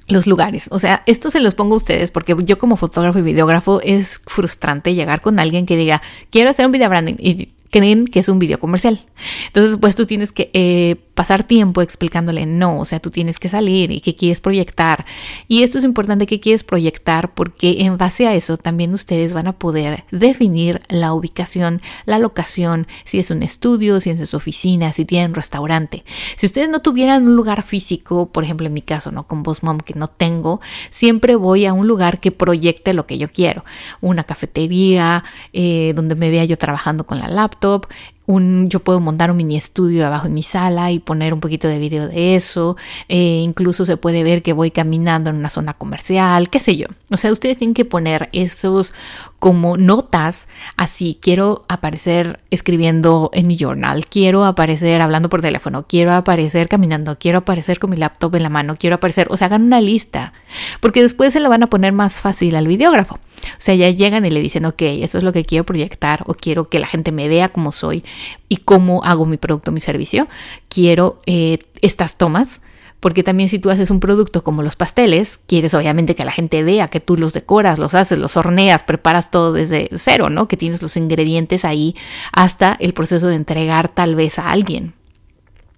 los 0.09 0.27
lugares. 0.27 0.69
O 0.71 0.79
sea, 0.79 1.03
esto 1.07 1.31
se 1.31 1.41
los 1.41 1.55
pongo 1.55 1.75
a 1.75 1.79
ustedes 1.79 2.11
porque 2.11 2.37
yo 2.41 2.59
como 2.59 2.77
fotógrafo 2.77 3.19
y 3.19 3.23
videógrafo 3.23 3.81
es 3.83 4.21
frustrante 4.27 4.95
llegar 4.95 5.21
con 5.21 5.39
alguien 5.39 5.67
que 5.67 5.77
diga, 5.77 6.03
quiero 6.31 6.51
hacer 6.51 6.67
un 6.67 6.73
video 6.73 6.89
branding 6.89 7.15
y 7.19 7.54
creen 7.75 8.07
que 8.07 8.21
es 8.21 8.29
un 8.29 8.39
video 8.39 8.61
comercial. 8.61 9.05
Entonces, 9.49 9.79
pues 9.81 9.97
tú 9.97 10.07
tienes 10.07 10.31
que 10.31 10.49
eh, 10.53 10.95
pasar 11.15 11.43
tiempo 11.43 11.83
explicándole 11.83 12.47
no, 12.47 12.79
o 12.79 12.85
sea, 12.85 13.01
tú 13.01 13.11
tienes 13.11 13.41
que 13.41 13.49
salir 13.49 13.91
y 13.91 14.01
qué 14.01 14.15
quieres 14.15 14.41
proyectar. 14.41 15.05
Y 15.49 15.65
esto 15.65 15.79
es 15.79 15.85
importante 15.85 16.29
que 16.29 16.39
quieres 16.39 16.63
proyectar 16.63 17.35
porque 17.35 17.79
en 17.81 17.99
base 17.99 18.29
a 18.29 18.35
eso 18.35 18.59
también 18.59 18.95
ustedes 18.95 19.33
van 19.33 19.49
a 19.49 19.55
poder 19.55 20.05
definir 20.13 20.83
la 20.89 21.15
ubicación, 21.15 21.83
la 22.05 22.21
locación, 22.21 22.87
si 23.05 23.19
es 23.19 23.33
un 23.33 23.43
estudio, 23.43 24.01
si 24.01 24.11
es 24.11 24.29
su 24.29 24.37
oficina, 24.37 24.93
si 24.93 25.05
tienen 25.05 25.35
restaurante. 25.35 26.05
Si 26.37 26.47
ustedes 26.47 26.69
no 26.69 26.79
tuvieran 26.79 27.27
un 27.27 27.35
lugar 27.35 27.65
físico, 27.65 28.31
por 28.31 28.45
ejemplo 28.45 28.69
en 28.69 28.73
mi 28.75 28.83
caso, 28.83 29.11
¿no? 29.11 29.27
Con 29.27 29.43
Boss 29.43 29.65
Mom 29.65 29.81
que 29.81 29.95
no 29.95 30.07
tengo, 30.07 30.61
siempre 30.91 31.35
voy 31.35 31.67
a 31.67 31.73
un 31.73 31.89
lugar 31.89 32.21
que 32.21 32.31
proyecte 32.31 32.95
lo 32.95 33.07
que 33.07 33.19
yo 33.19 33.33
quiero. 33.33 33.65
Una 34.01 34.23
cafetería, 34.23 35.25
eh, 35.53 35.93
donde 35.97 36.15
me 36.15 36.31
vea 36.31 36.45
yo 36.45 36.57
trabajando 36.57 37.05
con 37.05 37.19
la 37.19 37.27
laptop, 37.27 37.64
laptop 37.65 37.93
un, 38.27 38.69
yo 38.71 38.81
puedo 38.81 39.01
montar 39.01 39.31
un 39.31 39.37
mini 39.37 39.57
estudio 39.57 40.07
abajo 40.07 40.27
en 40.27 40.35
mi 40.35 40.43
sala 40.43 40.91
y 40.91 40.99
poner 40.99 41.35
un 41.35 41.41
poquito 41.41 41.69
de 41.69 41.79
video 41.79 42.09
de 42.09 42.37
eso. 42.37 42.77
Eh, 43.09 43.41
incluso 43.43 43.85
se 43.85 43.97
puede 43.97 44.23
ver 44.23 44.43
que 44.43 44.53
voy 44.53 44.71
caminando 44.71 45.31
en 45.31 45.37
una 45.37 45.51
zona 45.51 45.75
comercial, 45.75 46.49
qué 46.49 46.61
sé 46.61 46.77
yo. 46.77 46.87
O 47.11 47.17
sea, 47.17 47.33
ustedes 47.33 47.59
tienen 47.59 47.75
que 47.75 47.85
poner 47.85 48.29
esos 48.33 48.93
como 49.39 49.77
notas, 49.77 50.49
así 50.79 51.19
quiero 51.21 51.67
aparecer 51.69 52.41
escribiendo 52.51 53.29
en 53.35 53.47
mi 53.47 53.59
journal, 53.59 54.07
quiero 54.07 54.47
aparecer 54.47 55.03
hablando 55.03 55.29
por 55.29 55.43
teléfono, 55.43 55.85
quiero 55.87 56.13
aparecer 56.15 56.67
caminando, 56.67 57.19
quiero 57.19 57.39
aparecer 57.39 57.79
con 57.79 57.91
mi 57.91 57.99
laptop 57.99 58.37
en 58.37 58.43
la 58.43 58.49
mano, 58.49 58.77
quiero 58.79 58.97
aparecer, 58.97 59.27
o 59.31 59.37
sea, 59.37 59.49
hagan 59.49 59.65
una 59.65 59.83
lista, 59.83 60.33
porque 60.81 61.03
después 61.03 61.35
se 61.35 61.41
la 61.41 61.51
van 61.51 61.63
a 61.63 61.69
poner 61.69 61.93
más 61.93 62.21
fácil 62.21 62.57
al 62.57 62.67
videógrafo. 62.67 63.17
O 63.17 63.59
sea, 63.59 63.75
ya 63.75 63.91
llegan 63.91 64.25
y 64.25 64.31
le 64.31 64.41
dicen, 64.41 64.65
ok, 64.65 64.81
eso 64.81 65.19
es 65.19 65.25
lo 65.25 65.35
que 65.35 65.45
quiero 65.45 65.65
proyectar 65.65 66.23
o 66.27 66.33
quiero 66.33 66.71
que 66.71 66.79
la 66.79 66.87
gente 66.87 67.13
me 67.13 67.29
vea 67.29 67.51
como 67.51 67.73
soy 67.73 68.03
y 68.49 68.57
cómo 68.59 69.03
hago 69.05 69.27
mi 69.27 69.37
producto, 69.37 69.73
mi 69.73 69.81
servicio. 69.81 70.29
Quiero 70.69 71.21
eh, 71.27 71.59
estas 71.81 72.17
tomas 72.17 72.61
porque 73.05 73.23
también 73.23 73.51
si 73.51 73.59
tú 73.59 73.69
haces 73.69 73.91
un 73.91 74.01
producto 74.01 74.43
como 74.43 74.63
los 74.63 74.77
pasteles, 74.77 75.39
quieres 75.47 75.75
obviamente 75.75 76.15
que 76.15 76.25
la 76.25 76.33
gente 76.33 76.63
vea 76.63 76.89
que 76.89 77.01
tú 77.01 77.19
los 77.19 77.35
decoras, 77.35 77.79
los 77.79 77.95
haces, 77.95 78.19
los 78.19 78.35
horneas, 78.39 78.83
preparas 78.83 79.31
todo 79.31 79.53
desde 79.53 79.91
cero, 79.95 80.31
¿no? 80.31 80.49
Que 80.49 80.57
tienes 80.57 80.81
los 80.81 80.97
ingredientes 80.97 81.67
ahí 81.67 81.95
hasta 82.33 82.75
el 82.81 82.95
proceso 82.95 83.27
de 83.27 83.35
entregar 83.35 83.89
tal 83.89 84.15
vez 84.15 84.39
a 84.39 84.51
alguien. 84.51 84.95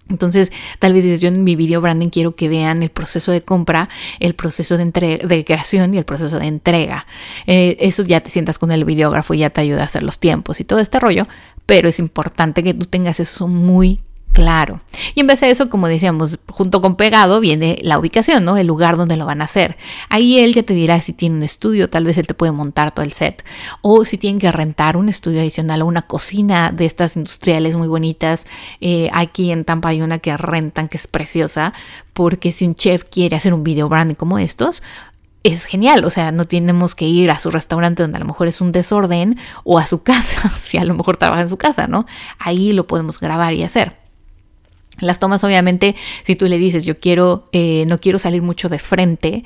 Entonces, 0.09 0.51
tal 0.79 0.93
vez 0.93 1.03
dices, 1.03 1.21
yo 1.21 1.27
en 1.27 1.43
mi 1.43 1.55
video 1.55 1.81
branding 1.81 2.09
quiero 2.09 2.35
que 2.35 2.49
vean 2.49 2.83
el 2.83 2.89
proceso 2.89 3.31
de 3.31 3.41
compra, 3.41 3.89
el 4.19 4.35
proceso 4.35 4.77
de, 4.77 4.85
de 4.85 5.45
creación 5.45 5.93
y 5.93 5.97
el 5.97 6.05
proceso 6.05 6.39
de 6.39 6.47
entrega. 6.47 7.05
Eh, 7.45 7.77
eso 7.79 8.03
ya 8.03 8.21
te 8.21 8.29
sientas 8.29 8.59
con 8.59 8.71
el 8.71 8.85
videógrafo 8.85 9.33
y 9.33 9.39
ya 9.39 9.49
te 9.49 9.61
ayuda 9.61 9.81
a 9.81 9.85
hacer 9.85 10.03
los 10.03 10.19
tiempos 10.19 10.59
y 10.59 10.63
todo 10.63 10.79
este 10.79 10.99
rollo, 10.99 11.27
pero 11.65 11.89
es 11.89 11.99
importante 11.99 12.63
que 12.63 12.73
tú 12.73 12.85
tengas 12.85 13.19
eso 13.19 13.47
muy 13.47 13.99
Claro. 14.37 14.81
Y 15.15 15.21
en 15.21 15.25
vez 15.25 15.39
de 15.39 15.49
eso, 15.49 15.67
como 15.67 15.87
decíamos, 15.87 16.37
junto 16.47 16.79
con 16.79 16.95
pegado 16.95 17.39
viene 17.39 17.79
la 17.81 17.97
ubicación, 17.97 18.45
¿no? 18.45 18.55
El 18.55 18.67
lugar 18.67 18.95
donde 18.95 19.17
lo 19.17 19.25
van 19.25 19.41
a 19.41 19.45
hacer. 19.45 19.77
Ahí 20.09 20.37
él 20.37 20.53
ya 20.53 20.61
te 20.61 20.75
dirá 20.75 21.01
si 21.01 21.11
tiene 21.11 21.37
un 21.37 21.41
estudio, 21.41 21.89
tal 21.89 22.03
vez 22.03 22.19
él 22.19 22.27
te 22.27 22.35
puede 22.35 22.51
montar 22.51 22.93
todo 22.93 23.03
el 23.03 23.13
set. 23.13 23.43
O 23.81 24.05
si 24.05 24.19
tienen 24.19 24.39
que 24.39 24.51
rentar 24.51 24.95
un 24.95 25.09
estudio 25.09 25.41
adicional 25.41 25.81
o 25.81 25.87
una 25.87 26.03
cocina 26.03 26.71
de 26.71 26.85
estas 26.85 27.15
industriales 27.15 27.75
muy 27.75 27.87
bonitas. 27.87 28.45
Eh, 28.79 29.09
aquí 29.11 29.51
en 29.51 29.65
Tampa 29.65 29.89
hay 29.89 30.03
una 30.03 30.19
que 30.19 30.37
rentan 30.37 30.87
que 30.87 30.97
es 30.97 31.07
preciosa, 31.07 31.73
porque 32.13 32.51
si 32.51 32.67
un 32.67 32.75
chef 32.75 33.05
quiere 33.05 33.37
hacer 33.37 33.55
un 33.55 33.63
video 33.63 33.89
branding 33.89 34.13
como 34.13 34.37
estos, 34.37 34.83
es 35.41 35.65
genial, 35.65 36.05
o 36.05 36.11
sea, 36.11 36.31
no 36.31 36.45
tenemos 36.45 36.93
que 36.93 37.05
ir 37.05 37.31
a 37.31 37.39
su 37.39 37.49
restaurante 37.49 38.03
donde 38.03 38.17
a 38.17 38.19
lo 38.19 38.27
mejor 38.27 38.47
es 38.47 38.61
un 38.61 38.71
desorden 38.71 39.39
o 39.63 39.79
a 39.79 39.87
su 39.87 40.03
casa, 40.03 40.47
si 40.49 40.77
a 40.77 40.85
lo 40.85 40.93
mejor 40.93 41.17
trabaja 41.17 41.41
en 41.41 41.49
su 41.49 41.57
casa, 41.57 41.87
¿no? 41.87 42.05
Ahí 42.37 42.71
lo 42.71 42.85
podemos 42.85 43.19
grabar 43.19 43.55
y 43.55 43.63
hacer. 43.63 44.06
Las 44.99 45.19
tomas, 45.19 45.43
obviamente, 45.43 45.95
si 46.23 46.35
tú 46.35 46.47
le 46.47 46.57
dices, 46.57 46.85
yo 46.85 46.99
quiero, 46.99 47.49
eh, 47.51 47.85
no 47.87 47.99
quiero 47.99 48.17
salir 48.17 48.41
mucho 48.41 48.69
de 48.69 48.79
frente, 48.79 49.43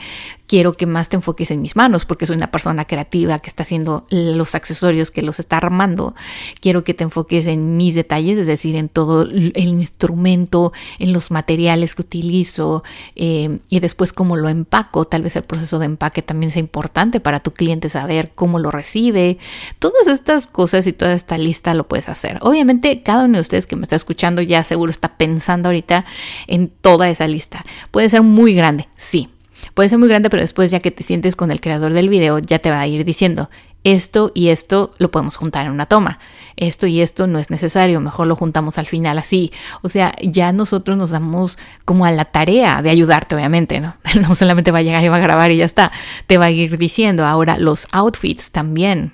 quiero 0.51 0.73
que 0.73 0.85
más 0.85 1.07
te 1.07 1.15
enfoques 1.15 1.49
en 1.51 1.61
mis 1.61 1.77
manos 1.77 2.03
porque 2.03 2.27
soy 2.27 2.35
una 2.35 2.51
persona 2.51 2.83
creativa 2.83 3.39
que 3.39 3.49
está 3.49 3.63
haciendo 3.63 4.05
los 4.09 4.53
accesorios, 4.53 5.09
que 5.09 5.21
los 5.21 5.39
está 5.39 5.55
armando. 5.55 6.13
Quiero 6.59 6.83
que 6.83 6.93
te 6.93 7.05
enfoques 7.05 7.47
en 7.47 7.77
mis 7.77 7.95
detalles, 7.95 8.37
es 8.37 8.47
decir, 8.47 8.75
en 8.75 8.89
todo 8.89 9.21
el 9.21 9.53
instrumento, 9.55 10.73
en 10.99 11.13
los 11.13 11.31
materiales 11.31 11.95
que 11.95 12.01
utilizo 12.01 12.83
eh, 13.15 13.59
y 13.69 13.79
después 13.79 14.11
cómo 14.11 14.35
lo 14.35 14.49
empaco. 14.49 15.05
Tal 15.05 15.21
vez 15.21 15.37
el 15.37 15.43
proceso 15.43 15.79
de 15.79 15.85
empaque 15.85 16.21
también 16.21 16.51
sea 16.51 16.59
importante 16.59 17.21
para 17.21 17.39
tu 17.39 17.53
cliente 17.53 17.87
saber 17.87 18.33
cómo 18.35 18.59
lo 18.59 18.71
recibe. 18.71 19.37
Todas 19.79 20.07
estas 20.07 20.47
cosas 20.47 20.85
y 20.85 20.91
toda 20.91 21.13
esta 21.13 21.37
lista 21.37 21.73
lo 21.75 21.87
puedes 21.87 22.09
hacer. 22.09 22.39
Obviamente, 22.41 23.03
cada 23.03 23.23
uno 23.23 23.37
de 23.37 23.41
ustedes 23.43 23.67
que 23.67 23.77
me 23.77 23.83
está 23.83 23.95
escuchando 23.95 24.41
ya 24.41 24.65
seguro 24.65 24.91
está 24.91 25.15
pensando 25.15 25.69
ahorita 25.69 26.03
en 26.47 26.67
toda 26.67 27.09
esa 27.09 27.25
lista. 27.25 27.63
Puede 27.91 28.09
ser 28.09 28.21
muy 28.21 28.53
grande, 28.53 28.89
sí 28.97 29.29
Puede 29.73 29.89
ser 29.89 29.99
muy 29.99 30.07
grande, 30.07 30.29
pero 30.29 30.41
después 30.41 30.71
ya 30.71 30.79
que 30.79 30.91
te 30.91 31.03
sientes 31.03 31.35
con 31.35 31.51
el 31.51 31.61
creador 31.61 31.93
del 31.93 32.09
video, 32.09 32.39
ya 32.39 32.59
te 32.59 32.71
va 32.71 32.79
a 32.79 32.87
ir 32.87 33.05
diciendo, 33.05 33.49
esto 33.83 34.31
y 34.35 34.49
esto 34.49 34.91
lo 34.97 35.09
podemos 35.09 35.35
juntar 35.35 35.65
en 35.65 35.71
una 35.71 35.87
toma. 35.87 36.19
Esto 36.55 36.85
y 36.85 37.01
esto 37.01 37.27
no 37.27 37.39
es 37.39 37.49
necesario, 37.49 37.99
mejor 37.99 38.27
lo 38.27 38.35
juntamos 38.35 38.77
al 38.77 38.85
final 38.85 39.17
así. 39.17 39.51
O 39.81 39.89
sea, 39.89 40.13
ya 40.21 40.51
nosotros 40.51 40.97
nos 40.97 41.09
damos 41.09 41.57
como 41.85 42.05
a 42.05 42.11
la 42.11 42.25
tarea 42.25 42.81
de 42.81 42.89
ayudarte, 42.89 43.35
obviamente, 43.35 43.79
¿no? 43.79 43.95
No 44.21 44.35
solamente 44.35 44.71
va 44.71 44.79
a 44.79 44.83
llegar 44.83 45.03
y 45.03 45.07
va 45.07 45.15
a 45.15 45.19
grabar 45.19 45.51
y 45.51 45.57
ya 45.57 45.65
está. 45.65 45.91
Te 46.27 46.37
va 46.37 46.45
a 46.45 46.51
ir 46.51 46.77
diciendo. 46.77 47.25
Ahora, 47.25 47.57
los 47.57 47.87
outfits 47.91 48.51
también. 48.51 49.13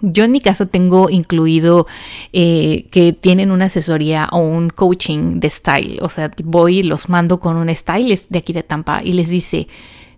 Yo 0.00 0.24
en 0.24 0.32
mi 0.32 0.40
caso 0.40 0.66
tengo 0.66 1.10
incluido 1.10 1.86
eh, 2.32 2.86
que 2.90 3.12
tienen 3.12 3.50
una 3.50 3.66
asesoría 3.66 4.28
o 4.32 4.38
un 4.38 4.70
coaching 4.70 5.40
de 5.40 5.50
style. 5.50 5.98
O 6.02 6.08
sea, 6.08 6.30
voy 6.44 6.78
y 6.78 6.82
los 6.82 7.08
mando 7.08 7.40
con 7.40 7.56
un 7.56 7.74
stylist 7.74 8.30
de 8.30 8.38
aquí 8.38 8.52
de 8.52 8.62
Tampa 8.62 9.00
y 9.02 9.12
les 9.12 9.28
dice, 9.28 9.68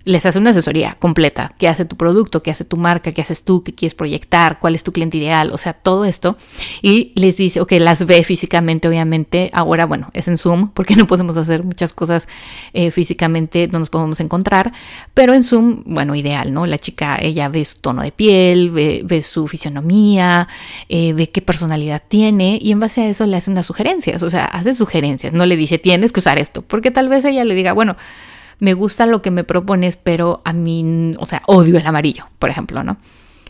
les 0.09 0.25
hace 0.25 0.39
una 0.39 0.51
asesoría 0.51 0.97
completa, 0.99 1.55
qué 1.59 1.69
hace 1.69 1.85
tu 1.85 1.97
producto, 1.97 2.43
qué 2.43 2.51
hace 2.51 2.65
tu 2.65 2.79
marca, 2.79 3.13
qué 3.13 3.21
haces 3.21 3.45
tú, 3.45 3.63
qué 3.63 3.75
quieres 3.75 3.95
proyectar, 3.95 4.59
cuál 4.59 4.75
es 4.75 4.83
tu 4.83 4.91
cliente 4.91 5.19
ideal, 5.19 5.51
o 5.53 5.59
sea, 5.59 5.75
todo 5.75 6.07
esto. 6.07 6.39
Y 6.81 7.13
les 7.15 7.37
dice, 7.37 7.61
ok, 7.61 7.73
las 7.73 8.07
ve 8.07 8.25
físicamente, 8.25 8.89
obviamente. 8.89 9.51
Ahora, 9.53 9.85
bueno, 9.85 10.09
es 10.15 10.27
en 10.27 10.39
Zoom, 10.39 10.71
porque 10.71 10.97
no 10.97 11.07
podemos 11.07 11.37
hacer 11.37 11.63
muchas 11.63 11.93
cosas 11.93 12.27
eh, 12.73 12.91
físicamente, 12.91 13.69
no 13.71 13.81
nos 13.81 13.91
podemos 13.91 14.19
encontrar, 14.21 14.73
pero 15.13 15.35
en 15.35 15.45
Zoom, 15.45 15.83
bueno, 15.85 16.15
ideal, 16.15 16.55
¿no? 16.55 16.67
La 16.67 16.79
chica, 16.79 17.19
ella 17.21 17.51
ve 17.51 17.67
su 17.67 17.77
tono 17.79 18.03
de 18.03 18.11
piel, 18.11 18.71
ve, 18.71 19.23
su 19.23 19.47
fisionomía, 19.47 20.49
eh, 20.89 21.13
ve 21.13 21.29
qué 21.29 21.43
personalidad 21.43 22.03
tiene 22.09 22.59
y 22.63 22.73
en 22.73 22.81
base 22.81 23.03
a 23.03 23.09
eso 23.11 23.27
le 23.27 23.37
hace 23.37 23.51
unas 23.51 23.67
sugerencias, 23.67 24.23
o 24.23 24.31
sea, 24.31 24.47
hace 24.47 24.75
sugerencias, 24.75 25.35
no 25.35 25.45
le 25.45 25.57
dice, 25.57 25.77
tienes 25.77 26.13
que 26.13 26.21
usar 26.21 26.39
esto, 26.39 26.63
porque 26.63 26.91
tal 26.91 27.11
vez 27.11 27.27
ella 27.27 27.45
le 27.45 27.55
diga, 27.55 27.75
bueno, 27.75 27.97
me 28.59 28.75
gusta 28.75 29.07
lo 29.07 29.23
que 29.23 29.31
me 29.31 29.45
propones, 29.45 29.97
pero 29.97 30.43
a 30.45 30.53
mí, 30.53 31.13
o 31.19 31.27
sea, 31.27 31.43
odio 31.47 31.79
el 31.79 31.87
amarillo, 31.87 32.27
por 32.39 32.51
ejemplo, 32.51 32.83
¿no? 32.83 32.99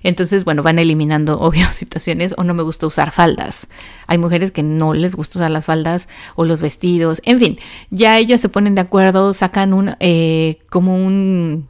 Entonces, 0.02 0.44
bueno, 0.44 0.62
van 0.62 0.78
eliminando, 0.78 1.40
obvio, 1.40 1.66
situaciones 1.72 2.34
o 2.36 2.44
no 2.44 2.54
me 2.54 2.62
gusta 2.62 2.86
usar 2.86 3.12
faldas. 3.12 3.68
Hay 4.06 4.18
mujeres 4.18 4.52
que 4.52 4.62
no 4.62 4.94
les 4.94 5.14
gusta 5.14 5.38
usar 5.38 5.50
las 5.50 5.66
faldas 5.66 6.08
o 6.36 6.44
los 6.44 6.62
vestidos. 6.62 7.20
En 7.24 7.40
fin, 7.40 7.58
ya 7.90 8.18
ellas 8.18 8.40
se 8.40 8.48
ponen 8.48 8.74
de 8.74 8.82
acuerdo, 8.82 9.34
sacan 9.34 9.72
un, 9.72 9.96
eh, 10.00 10.58
como 10.70 10.94
un, 10.94 11.68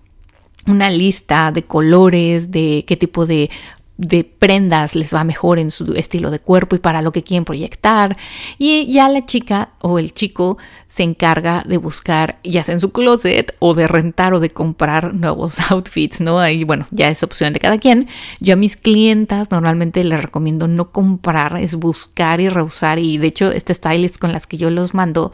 una 0.67 0.91
lista 0.91 1.53
de 1.53 1.65
colores, 1.65 2.51
de 2.51 2.85
qué 2.87 2.97
tipo 2.97 3.27
de 3.27 3.51
de 3.99 4.23
prendas 4.23 4.95
les 4.95 5.13
va 5.13 5.25
mejor 5.25 5.59
en 5.59 5.73
su 5.73 5.93
estilo 5.95 6.31
de 6.31 6.39
cuerpo 6.39 6.77
y 6.77 6.79
para 6.79 7.03
lo 7.03 7.13
que 7.13 7.25
quieren 7.25 7.45
proyectar. 7.45 8.17
Y 8.57 8.91
ya 8.93 9.09
la 9.09 9.27
chica 9.27 9.71
o 9.81 9.99
el 9.99 10.15
chico 10.15 10.57
se 10.87 11.03
encarga 11.03 11.63
de 11.67 11.77
buscar, 11.77 12.39
ya 12.43 12.65
sea 12.65 12.75
en 12.75 12.81
su 12.81 12.93
closet 12.93 13.55
o 13.59 13.75
de 13.75 13.87
rentar 13.87 14.35
o 14.35 14.41
de 14.41 14.51
comprar 14.51 15.15
nuevos 15.15 15.59
outfits, 15.71 16.21
¿no? 16.21 16.39
Ahí, 16.39 16.65
bueno, 16.65 16.87
ya 16.91 17.11
es 17.11 17.23
opción 17.23 17.53
de 17.53 17.61
cada 17.61 17.79
quien. 17.79 18.09
Yo 18.41 18.55
a 18.55 18.57
mis 18.57 18.77
clientas 18.77 19.51
normalmente 19.51 20.03
les 20.05 20.23
recomiendo 20.23 20.69
no 20.69 20.91
comprar, 20.93 21.59
es 21.59 21.75
buscar 21.75 22.41
y 22.41 22.49
reusar. 22.49 22.99
Y 23.01 23.19
de 23.19 23.27
hecho, 23.27 23.51
este 23.51 23.75
stylist 23.75 24.19
con 24.19 24.33
las 24.33 24.47
que 24.47 24.57
yo 24.57 24.71
los 24.71 24.95
mando 24.95 25.33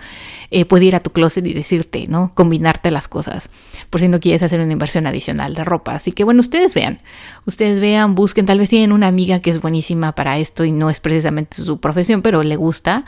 eh, 0.50 0.64
puede 0.64 0.86
ir 0.86 0.96
a 0.96 1.00
tu 1.00 1.10
closet 1.10 1.46
y 1.46 1.52
decirte, 1.52 2.06
¿no? 2.08 2.32
Combinarte 2.34 2.90
las 2.90 3.08
cosas, 3.08 3.50
por 3.90 4.00
si 4.00 4.08
no 4.08 4.20
quieres 4.20 4.42
hacer 4.42 4.60
una 4.60 4.72
inversión 4.72 5.06
adicional 5.06 5.54
de 5.54 5.64
ropa. 5.64 5.94
Así 5.94 6.12
que 6.12 6.24
bueno, 6.24 6.40
ustedes 6.40 6.74
vean, 6.74 7.00
ustedes 7.44 7.78
vean, 7.78 8.14
busquen 8.14 8.46
tal 8.54 8.60
vez 8.60 8.70
tienen 8.70 8.92
una 8.92 9.08
amiga 9.08 9.40
que 9.40 9.50
es 9.50 9.60
buenísima 9.60 10.12
para 10.12 10.38
esto 10.38 10.64
y 10.64 10.70
no 10.70 10.88
es 10.88 11.00
precisamente 11.00 11.60
su 11.60 11.80
profesión, 11.80 12.22
pero 12.22 12.44
le 12.44 12.54
gusta, 12.54 13.04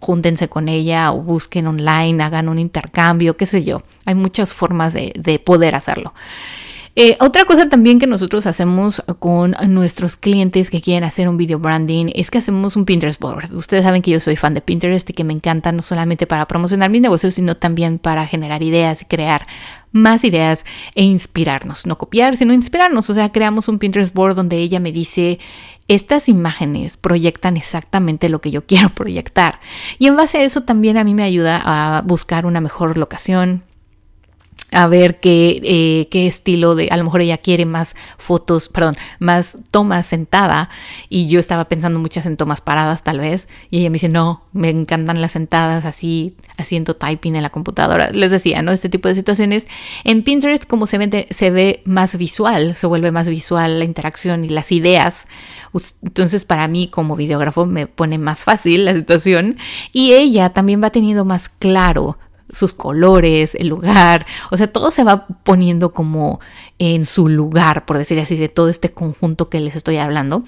júntense 0.00 0.48
con 0.48 0.68
ella 0.68 1.12
o 1.12 1.22
busquen 1.22 1.68
online, 1.68 2.20
hagan 2.20 2.48
un 2.48 2.58
intercambio, 2.58 3.36
qué 3.36 3.46
sé 3.46 3.62
yo. 3.62 3.84
Hay 4.06 4.16
muchas 4.16 4.52
formas 4.52 4.94
de, 4.94 5.42
poder 5.44 5.76
hacerlo. 5.76 6.14
Eh, 7.00 7.16
otra 7.20 7.44
cosa 7.44 7.68
también 7.68 8.00
que 8.00 8.08
nosotros 8.08 8.44
hacemos 8.48 9.04
con 9.20 9.54
nuestros 9.68 10.16
clientes 10.16 10.68
que 10.68 10.80
quieren 10.80 11.04
hacer 11.04 11.28
un 11.28 11.36
video 11.36 11.60
branding 11.60 12.10
es 12.12 12.28
que 12.28 12.38
hacemos 12.38 12.74
un 12.74 12.86
Pinterest 12.86 13.20
board. 13.20 13.52
Ustedes 13.52 13.84
saben 13.84 14.02
que 14.02 14.10
yo 14.10 14.18
soy 14.18 14.34
fan 14.34 14.52
de 14.52 14.62
Pinterest 14.62 15.08
y 15.08 15.12
que 15.12 15.22
me 15.22 15.32
encanta 15.32 15.70
no 15.70 15.82
solamente 15.82 16.26
para 16.26 16.48
promocionar 16.48 16.90
mis 16.90 17.00
negocios, 17.00 17.34
sino 17.34 17.56
también 17.56 18.00
para 18.00 18.26
generar 18.26 18.64
ideas 18.64 19.02
y 19.02 19.04
crear 19.04 19.46
más 19.92 20.24
ideas 20.24 20.64
e 20.96 21.04
inspirarnos. 21.04 21.86
No 21.86 21.98
copiar, 21.98 22.36
sino 22.36 22.52
inspirarnos. 22.52 23.08
O 23.10 23.14
sea, 23.14 23.30
creamos 23.30 23.68
un 23.68 23.78
Pinterest 23.78 24.12
board 24.12 24.34
donde 24.34 24.56
ella 24.56 24.80
me 24.80 24.90
dice, 24.90 25.38
estas 25.86 26.28
imágenes 26.28 26.96
proyectan 26.96 27.56
exactamente 27.56 28.28
lo 28.28 28.40
que 28.40 28.50
yo 28.50 28.62
quiero 28.66 28.88
proyectar. 28.88 29.60
Y 30.00 30.08
en 30.08 30.16
base 30.16 30.38
a 30.38 30.42
eso 30.42 30.62
también 30.62 30.96
a 30.96 31.04
mí 31.04 31.14
me 31.14 31.22
ayuda 31.22 31.62
a 31.64 32.02
buscar 32.02 32.44
una 32.44 32.60
mejor 32.60 32.98
locación, 32.98 33.62
a 34.70 34.86
ver 34.86 35.18
qué, 35.20 35.60
eh, 35.64 36.08
qué 36.10 36.26
estilo 36.26 36.74
de, 36.74 36.88
a 36.90 36.96
lo 36.96 37.04
mejor 37.04 37.22
ella 37.22 37.38
quiere 37.38 37.64
más 37.64 37.96
fotos, 38.18 38.68
perdón, 38.68 38.96
más 39.18 39.58
tomas 39.70 40.06
sentada 40.06 40.68
y 41.08 41.28
yo 41.28 41.40
estaba 41.40 41.68
pensando 41.68 41.98
muchas 41.98 42.26
en 42.26 42.36
tomas 42.36 42.60
paradas 42.60 43.02
tal 43.02 43.18
vez 43.18 43.48
y 43.70 43.78
ella 43.78 43.90
me 43.90 43.94
dice, 43.94 44.08
no, 44.08 44.42
me 44.52 44.68
encantan 44.68 45.20
las 45.20 45.32
sentadas 45.32 45.84
así, 45.84 46.36
haciendo 46.56 46.96
typing 46.96 47.36
en 47.36 47.42
la 47.42 47.50
computadora. 47.50 48.10
Les 48.10 48.30
decía, 48.30 48.62
¿no? 48.62 48.72
Este 48.72 48.88
tipo 48.88 49.08
de 49.08 49.14
situaciones. 49.14 49.68
En 50.04 50.22
Pinterest 50.22 50.64
como 50.64 50.86
se 50.86 50.98
ve, 50.98 51.26
se 51.30 51.50
ve 51.50 51.82
más 51.84 52.16
visual, 52.16 52.74
se 52.74 52.86
vuelve 52.86 53.10
más 53.10 53.28
visual 53.28 53.78
la 53.78 53.84
interacción 53.84 54.44
y 54.44 54.48
las 54.48 54.72
ideas. 54.72 55.28
Entonces 56.02 56.44
para 56.44 56.68
mí 56.68 56.88
como 56.88 57.16
videógrafo 57.16 57.66
me 57.66 57.86
pone 57.86 58.18
más 58.18 58.44
fácil 58.44 58.84
la 58.84 58.94
situación 58.94 59.56
y 59.92 60.12
ella 60.12 60.50
también 60.50 60.82
va 60.82 60.90
teniendo 60.90 61.24
más 61.24 61.48
claro 61.48 62.18
sus 62.52 62.72
colores, 62.72 63.54
el 63.54 63.68
lugar, 63.68 64.26
o 64.50 64.56
sea, 64.56 64.72
todo 64.72 64.90
se 64.90 65.04
va 65.04 65.26
poniendo 65.26 65.92
como 65.92 66.40
en 66.78 67.06
su 67.06 67.28
lugar, 67.28 67.84
por 67.86 67.98
decir 67.98 68.18
así, 68.18 68.36
de 68.36 68.48
todo 68.48 68.68
este 68.68 68.90
conjunto 68.90 69.48
que 69.48 69.60
les 69.60 69.76
estoy 69.76 69.98
hablando. 69.98 70.44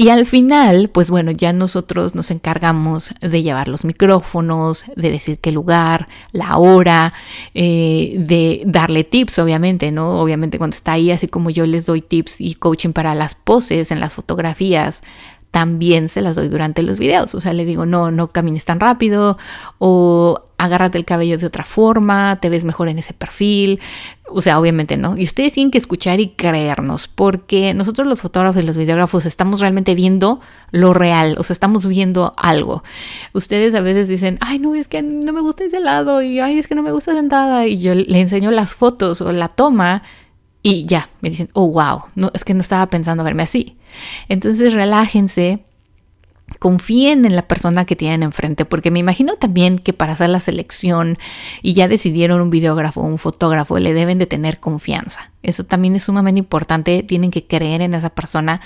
Y 0.00 0.08
al 0.08 0.24
final, 0.24 0.88
pues 0.88 1.10
bueno, 1.10 1.30
ya 1.30 1.52
nosotros 1.52 2.14
nos 2.14 2.30
encargamos 2.30 3.12
de 3.20 3.42
llevar 3.42 3.68
los 3.68 3.84
micrófonos, 3.84 4.86
de 4.96 5.10
decir 5.10 5.38
qué 5.38 5.52
lugar, 5.52 6.08
la 6.32 6.56
hora, 6.56 7.12
eh, 7.52 8.14
de 8.16 8.62
darle 8.64 9.04
tips, 9.04 9.38
obviamente, 9.40 9.92
¿no? 9.92 10.18
Obviamente 10.18 10.56
cuando 10.56 10.74
está 10.74 10.92
ahí, 10.92 11.10
así 11.10 11.28
como 11.28 11.50
yo 11.50 11.66
les 11.66 11.84
doy 11.84 12.00
tips 12.00 12.40
y 12.40 12.54
coaching 12.54 12.94
para 12.94 13.14
las 13.14 13.34
poses 13.34 13.92
en 13.92 14.00
las 14.00 14.14
fotografías, 14.14 15.02
también 15.50 16.08
se 16.08 16.22
las 16.22 16.36
doy 16.36 16.48
durante 16.48 16.82
los 16.82 16.98
videos. 16.98 17.34
O 17.34 17.40
sea, 17.40 17.52
le 17.52 17.64
digo, 17.64 17.86
no, 17.86 18.10
no 18.10 18.28
camines 18.28 18.64
tan 18.64 18.80
rápido 18.80 19.38
o 19.78 20.44
agárrate 20.58 20.98
el 20.98 21.06
cabello 21.06 21.38
de 21.38 21.46
otra 21.46 21.64
forma, 21.64 22.38
te 22.40 22.50
ves 22.50 22.64
mejor 22.64 22.88
en 22.88 22.98
ese 22.98 23.14
perfil. 23.14 23.80
O 24.28 24.42
sea, 24.42 24.60
obviamente 24.60 24.96
no. 24.96 25.16
Y 25.16 25.24
ustedes 25.24 25.54
tienen 25.54 25.70
que 25.70 25.78
escuchar 25.78 26.20
y 26.20 26.28
creernos, 26.28 27.08
porque 27.08 27.74
nosotros 27.74 28.06
los 28.06 28.20
fotógrafos 28.20 28.62
y 28.62 28.66
los 28.66 28.76
videógrafos 28.76 29.26
estamos 29.26 29.60
realmente 29.60 29.94
viendo 29.94 30.40
lo 30.70 30.94
real, 30.94 31.34
o 31.38 31.42
sea, 31.42 31.54
estamos 31.54 31.86
viendo 31.86 32.34
algo. 32.36 32.84
Ustedes 33.32 33.74
a 33.74 33.80
veces 33.80 34.06
dicen, 34.06 34.38
ay, 34.40 34.58
no, 34.60 34.74
es 34.74 34.86
que 34.86 35.02
no 35.02 35.32
me 35.32 35.40
gusta 35.40 35.64
ese 35.64 35.80
lado, 35.80 36.22
y 36.22 36.38
ay, 36.38 36.58
es 36.58 36.68
que 36.68 36.76
no 36.76 36.82
me 36.82 36.92
gusta 36.92 37.14
sentada, 37.14 37.66
y 37.66 37.78
yo 37.78 37.94
le 37.94 38.20
enseño 38.20 38.52
las 38.52 38.74
fotos 38.74 39.20
o 39.20 39.32
la 39.32 39.48
toma, 39.48 40.02
y 40.62 40.84
ya, 40.86 41.08
me 41.20 41.30
dicen, 41.30 41.48
oh, 41.54 41.68
wow, 41.68 42.02
no, 42.14 42.30
es 42.34 42.44
que 42.44 42.54
no 42.54 42.60
estaba 42.60 42.86
pensando 42.86 43.24
verme 43.24 43.42
así. 43.42 43.78
Entonces 44.28 44.74
relájense, 44.74 45.64
confíen 46.58 47.24
en 47.24 47.36
la 47.36 47.46
persona 47.48 47.84
que 47.84 47.96
tienen 47.96 48.22
enfrente, 48.22 48.64
porque 48.64 48.90
me 48.90 48.98
imagino 48.98 49.36
también 49.36 49.78
que 49.78 49.92
para 49.92 50.12
hacer 50.12 50.28
la 50.30 50.40
selección 50.40 51.16
y 51.62 51.74
ya 51.74 51.88
decidieron 51.88 52.40
un 52.40 52.50
videógrafo 52.50 53.00
un 53.00 53.18
fotógrafo, 53.18 53.78
le 53.78 53.94
deben 53.94 54.18
de 54.18 54.26
tener 54.26 54.58
confianza. 54.60 55.32
Eso 55.42 55.64
también 55.64 55.96
es 55.96 56.04
sumamente 56.04 56.40
importante, 56.40 57.02
tienen 57.02 57.30
que 57.30 57.46
creer 57.46 57.80
en 57.80 57.94
esa 57.94 58.10
persona, 58.10 58.60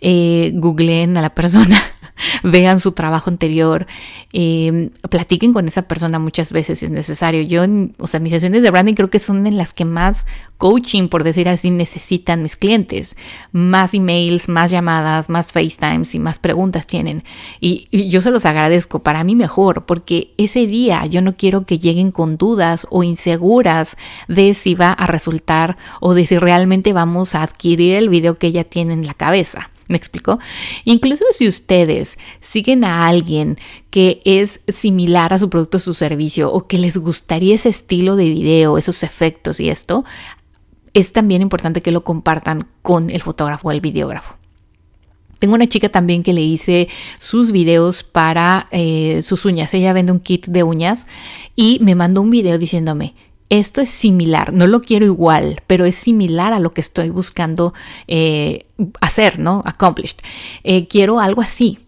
eh, 0.00 0.52
googleen 0.54 1.16
a 1.16 1.22
la 1.22 1.30
persona, 1.30 1.80
vean 2.42 2.80
su 2.80 2.92
trabajo 2.92 3.30
anterior, 3.30 3.86
eh, 4.32 4.90
platiquen 5.08 5.52
con 5.52 5.68
esa 5.68 5.82
persona 5.82 6.18
muchas 6.18 6.52
veces 6.52 6.78
si 6.80 6.86
es 6.86 6.90
necesario. 6.90 7.42
Yo, 7.42 7.64
o 7.98 8.06
sea, 8.06 8.20
mis 8.20 8.32
sesiones 8.32 8.62
de 8.62 8.70
branding 8.70 8.94
creo 8.94 9.10
que 9.10 9.18
son 9.18 9.46
en 9.46 9.56
las 9.56 9.72
que 9.72 9.84
más 9.84 10.26
coaching, 10.56 11.08
por 11.08 11.24
decir 11.24 11.48
así, 11.48 11.70
necesitan 11.70 12.42
mis 12.42 12.56
clientes. 12.56 13.16
Más 13.52 13.94
emails, 13.94 14.48
más 14.48 14.70
llamadas, 14.70 15.28
más 15.28 15.52
FaceTimes 15.52 16.14
y 16.14 16.18
más 16.18 16.38
preguntas 16.38 16.86
tienen. 16.86 17.24
Y, 17.60 17.88
y 17.90 18.08
yo 18.08 18.22
se 18.22 18.30
los 18.30 18.44
agradezco, 18.44 19.02
para 19.02 19.24
mí 19.24 19.34
mejor, 19.34 19.86
porque 19.86 20.34
ese 20.36 20.66
día 20.66 21.06
yo 21.06 21.22
no 21.22 21.36
quiero 21.36 21.64
que 21.64 21.78
lleguen 21.78 22.10
con 22.10 22.36
dudas 22.36 22.86
o 22.90 23.02
inseguras 23.02 23.96
de 24.26 24.54
si 24.54 24.74
va 24.74 24.92
a 24.92 25.06
resultar 25.06 25.76
o 26.00 26.14
de 26.14 26.26
si 26.26 26.38
realmente 26.38 26.92
vamos 26.92 27.34
a 27.34 27.42
adquirir 27.42 27.94
el 27.94 28.08
video 28.08 28.38
que 28.38 28.48
ella 28.48 28.64
tiene 28.64 28.94
en 28.94 29.06
la 29.06 29.14
cabeza. 29.14 29.70
¿Me 29.88 29.96
explico? 29.96 30.38
Incluso 30.84 31.24
si 31.32 31.48
ustedes 31.48 32.18
siguen 32.42 32.84
a 32.84 33.06
alguien 33.06 33.58
que 33.90 34.20
es 34.24 34.60
similar 34.68 35.32
a 35.32 35.38
su 35.38 35.48
producto 35.48 35.78
o 35.78 35.80
su 35.80 35.94
servicio 35.94 36.52
o 36.52 36.66
que 36.66 36.78
les 36.78 36.98
gustaría 36.98 37.54
ese 37.54 37.70
estilo 37.70 38.14
de 38.14 38.28
video, 38.28 38.76
esos 38.76 39.02
efectos 39.02 39.60
y 39.60 39.70
esto, 39.70 40.04
es 40.92 41.12
también 41.12 41.40
importante 41.40 41.80
que 41.80 41.90
lo 41.90 42.04
compartan 42.04 42.68
con 42.82 43.08
el 43.08 43.22
fotógrafo 43.22 43.68
o 43.68 43.72
el 43.72 43.80
videógrafo. 43.80 44.34
Tengo 45.38 45.54
una 45.54 45.68
chica 45.68 45.88
también 45.88 46.22
que 46.22 46.32
le 46.32 46.42
hice 46.42 46.88
sus 47.18 47.52
videos 47.52 48.02
para 48.02 48.66
eh, 48.72 49.22
sus 49.22 49.44
uñas. 49.44 49.72
Ella 49.72 49.92
vende 49.92 50.12
un 50.12 50.20
kit 50.20 50.46
de 50.46 50.64
uñas 50.64 51.06
y 51.54 51.78
me 51.80 51.94
mandó 51.94 52.20
un 52.22 52.30
video 52.30 52.58
diciéndome, 52.58 53.14
esto 53.50 53.80
es 53.80 53.88
similar, 53.88 54.52
no 54.52 54.66
lo 54.66 54.82
quiero 54.82 55.06
igual, 55.06 55.62
pero 55.66 55.84
es 55.86 55.94
similar 55.94 56.52
a 56.52 56.60
lo 56.60 56.70
que 56.70 56.80
estoy 56.80 57.10
buscando 57.10 57.72
eh, 58.06 58.66
hacer, 59.00 59.38
¿no? 59.38 59.62
Accomplished. 59.64 60.18
Eh, 60.64 60.86
quiero 60.86 61.20
algo 61.20 61.42
así. 61.42 61.78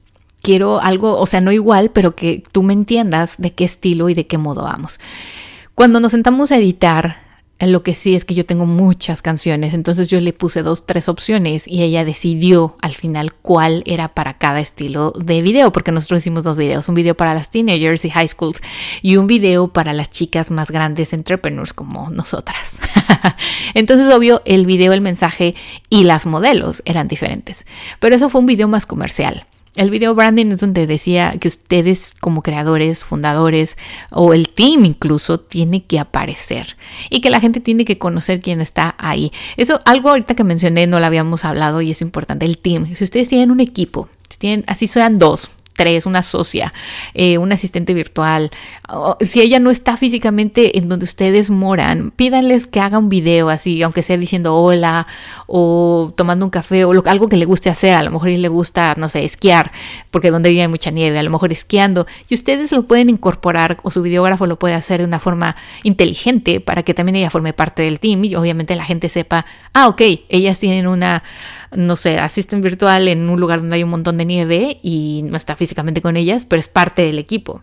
Quiero 0.43 0.81
algo, 0.81 1.19
o 1.19 1.27
sea, 1.27 1.43
no 1.43 1.53
igual, 1.53 1.91
pero 1.91 2.17
que 2.17 2.43
tú 2.51 2.63
me 2.63 2.73
entiendas 2.73 3.35
de 3.37 3.53
qué 3.53 3.65
estilo 3.65 4.09
y 4.09 4.15
de 4.15 4.27
qué 4.27 4.39
modo 4.39 4.63
vamos. 4.63 4.99
Cuando 5.75 6.01
nos 6.01 6.13
sentamos 6.13 6.51
a 6.51 6.57
editar, 6.57 7.19
lo 7.67 7.83
que 7.83 7.95
sí 7.95 8.15
es 8.15 8.25
que 8.25 8.35
yo 8.35 8.47
tengo 8.47 8.67
muchas 8.67 9.23
canciones, 9.23 9.75
entonces 9.75 10.09
yo 10.09 10.21
le 10.21 10.33
puse 10.33 10.63
dos, 10.63 10.87
tres 10.87 11.09
opciones 11.09 11.67
y 11.67 11.83
ella 11.83 12.05
decidió 12.05 12.77
al 12.81 12.95
final 12.95 13.35
cuál 13.35 13.83
era 13.87 14.15
para 14.15 14.39
cada 14.39 14.61
estilo 14.61 15.13
de 15.13 15.43
video, 15.43 15.71
porque 15.71 15.93
nosotros 15.93 16.21
hicimos 16.21 16.43
dos 16.43 16.57
videos, 16.57 16.89
un 16.89 16.95
video 16.95 17.15
para 17.15 17.35
las 17.35 17.51
teenagers 17.51 18.05
y 18.05 18.11
high 18.11 18.29
schools 18.29 18.63
y 19.03 19.17
un 19.17 19.27
video 19.27 19.69
para 19.69 19.93
las 19.93 20.11
chicas 20.11 20.51
más 20.51 20.71
grandes 20.71 21.13
entrepreneurs 21.13 21.75
como 21.75 22.11
nosotras. 22.11 22.79
entonces, 23.75 24.13
obvio, 24.15 24.41
el 24.47 24.65
video, 24.65 24.93
el 24.93 25.01
mensaje 25.01 25.55
y 25.91 26.05
las 26.05 26.27
modelos 26.27 26.83
eran 26.87 27.09
diferentes, 27.09 27.67
pero 27.99 28.17
eso 28.17 28.31
fue 28.31 28.41
un 28.41 28.47
video 28.47 28.69
más 28.69 28.87
comercial. 28.87 29.47
El 29.77 29.91
video 29.91 30.17
branding 30.17 30.47
es 30.47 30.61
donde 30.61 30.89
decía 30.89 31.33
que 31.39 31.47
ustedes 31.47 32.15
como 32.21 32.43
creadores, 32.43 33.05
fundadores 33.05 33.77
o 34.11 34.35
el 34.35 34.49
team 34.49 34.85
incluso 34.85 35.39
tiene 35.39 35.85
que 35.85 36.01
aparecer 36.01 36.77
y 37.09 37.21
que 37.21 37.31
la 37.31 37.41
gente 37.41 37.61
tiene 37.61 37.85
que 37.85 37.97
conocer 37.97 38.41
quién 38.41 38.61
está 38.61 38.97
ahí. 38.99 39.31
Eso 39.57 39.81
algo 39.85 40.09
ahorita 40.11 40.35
que 40.35 40.43
mencioné 40.43 40.89
no 40.89 40.99
lo 40.99 41.07
habíamos 41.07 41.45
hablado 41.45 41.83
y 41.83 41.93
es 41.93 42.03
importante, 42.03 42.47
el 42.47 42.59
team. 42.59 42.95
Si 42.97 43.05
ustedes 43.05 43.29
tienen 43.29 43.53
un 43.53 43.61
equipo, 43.61 44.09
si 44.29 44.39
tienen, 44.39 44.65
así 44.67 44.89
sean 44.89 45.19
dos, 45.19 45.51
tres, 45.81 46.05
una 46.05 46.23
socia, 46.23 46.75
eh, 47.15 47.39
un 47.39 47.53
asistente 47.53 47.95
virtual. 47.95 48.51
Si 49.23 49.41
ella 49.41 49.59
no 49.61 49.71
está 49.71 49.97
físicamente 49.97 50.77
en 50.77 50.91
donde 50.91 51.05
ustedes 51.05 51.49
moran, 51.49 52.11
pídanles 52.11 52.67
que 52.67 52.81
haga 52.81 52.99
un 52.99 53.09
video 53.09 53.49
así, 53.49 53.83
aunque 53.83 54.03
sea 54.03 54.19
diciendo 54.19 54.57
hola 54.57 55.07
o 55.47 56.13
tomando 56.19 56.45
un 56.45 56.51
café 56.51 56.85
o 56.85 56.91
algo 57.07 57.31
que 57.31 57.39
le 57.39 57.47
guste 57.47 57.71
hacer. 57.71 57.95
A 57.95 58.03
lo 58.03 58.11
mejor 58.11 58.29
le 58.29 58.49
gusta, 58.49 58.95
no 58.99 59.09
sé, 59.09 59.25
esquiar, 59.25 59.73
porque 60.11 60.31
donde 60.31 60.51
vive 60.51 60.61
hay 60.61 60.69
mucha 60.69 60.91
nieve, 60.91 61.19
a 61.19 61.23
lo 61.23 61.31
mejor 61.31 61.51
esquiando. 61.51 62.07
Y 62.29 62.35
ustedes 62.35 62.73
lo 62.73 62.83
pueden 62.83 63.09
incorporar 63.09 63.79
o 63.83 63.91
su 63.91 64.03
videógrafo 64.03 64.47
lo 64.47 64.59
puede 64.59 64.75
hacer 64.75 65.01
de 65.01 65.07
una 65.07 65.19
forma 65.19 65.57
inteligente 65.83 66.61
para 66.61 66.83
que 66.83 66.93
también 66.93 67.17
ella 67.17 67.31
forme 67.31 67.55
parte 67.55 67.85
del 67.85 68.01
team 68.01 68.23
y 68.27 68.35
obviamente 68.35 68.77
la 68.77 68.85
gente 68.85 69.09
sepa, 69.09 69.47
ah, 69.73 69.89
ok, 69.89 70.03
ellas 70.29 70.59
tienen 70.59 70.87
una 70.87 71.23
no 71.73 71.97
sé, 71.97 72.19
asisten 72.19 72.61
virtual 72.61 73.09
en 73.09 73.29
un 73.29 73.41
lugar 73.41 73.61
donde 73.61 73.77
hay 73.77 73.85
un 73.85 73.91
montón 73.91 74.19
de 74.19 74.25
nieve 74.25 74.79
y 74.83 75.23
no 75.25 75.37
está 75.37 75.57
físicamente 75.57 76.03
con 76.03 76.17
ellas, 76.17 76.45
pero 76.45 76.59
es 76.59 76.69
parte 76.69 77.03
del 77.03 77.19
equipo. 77.19 77.63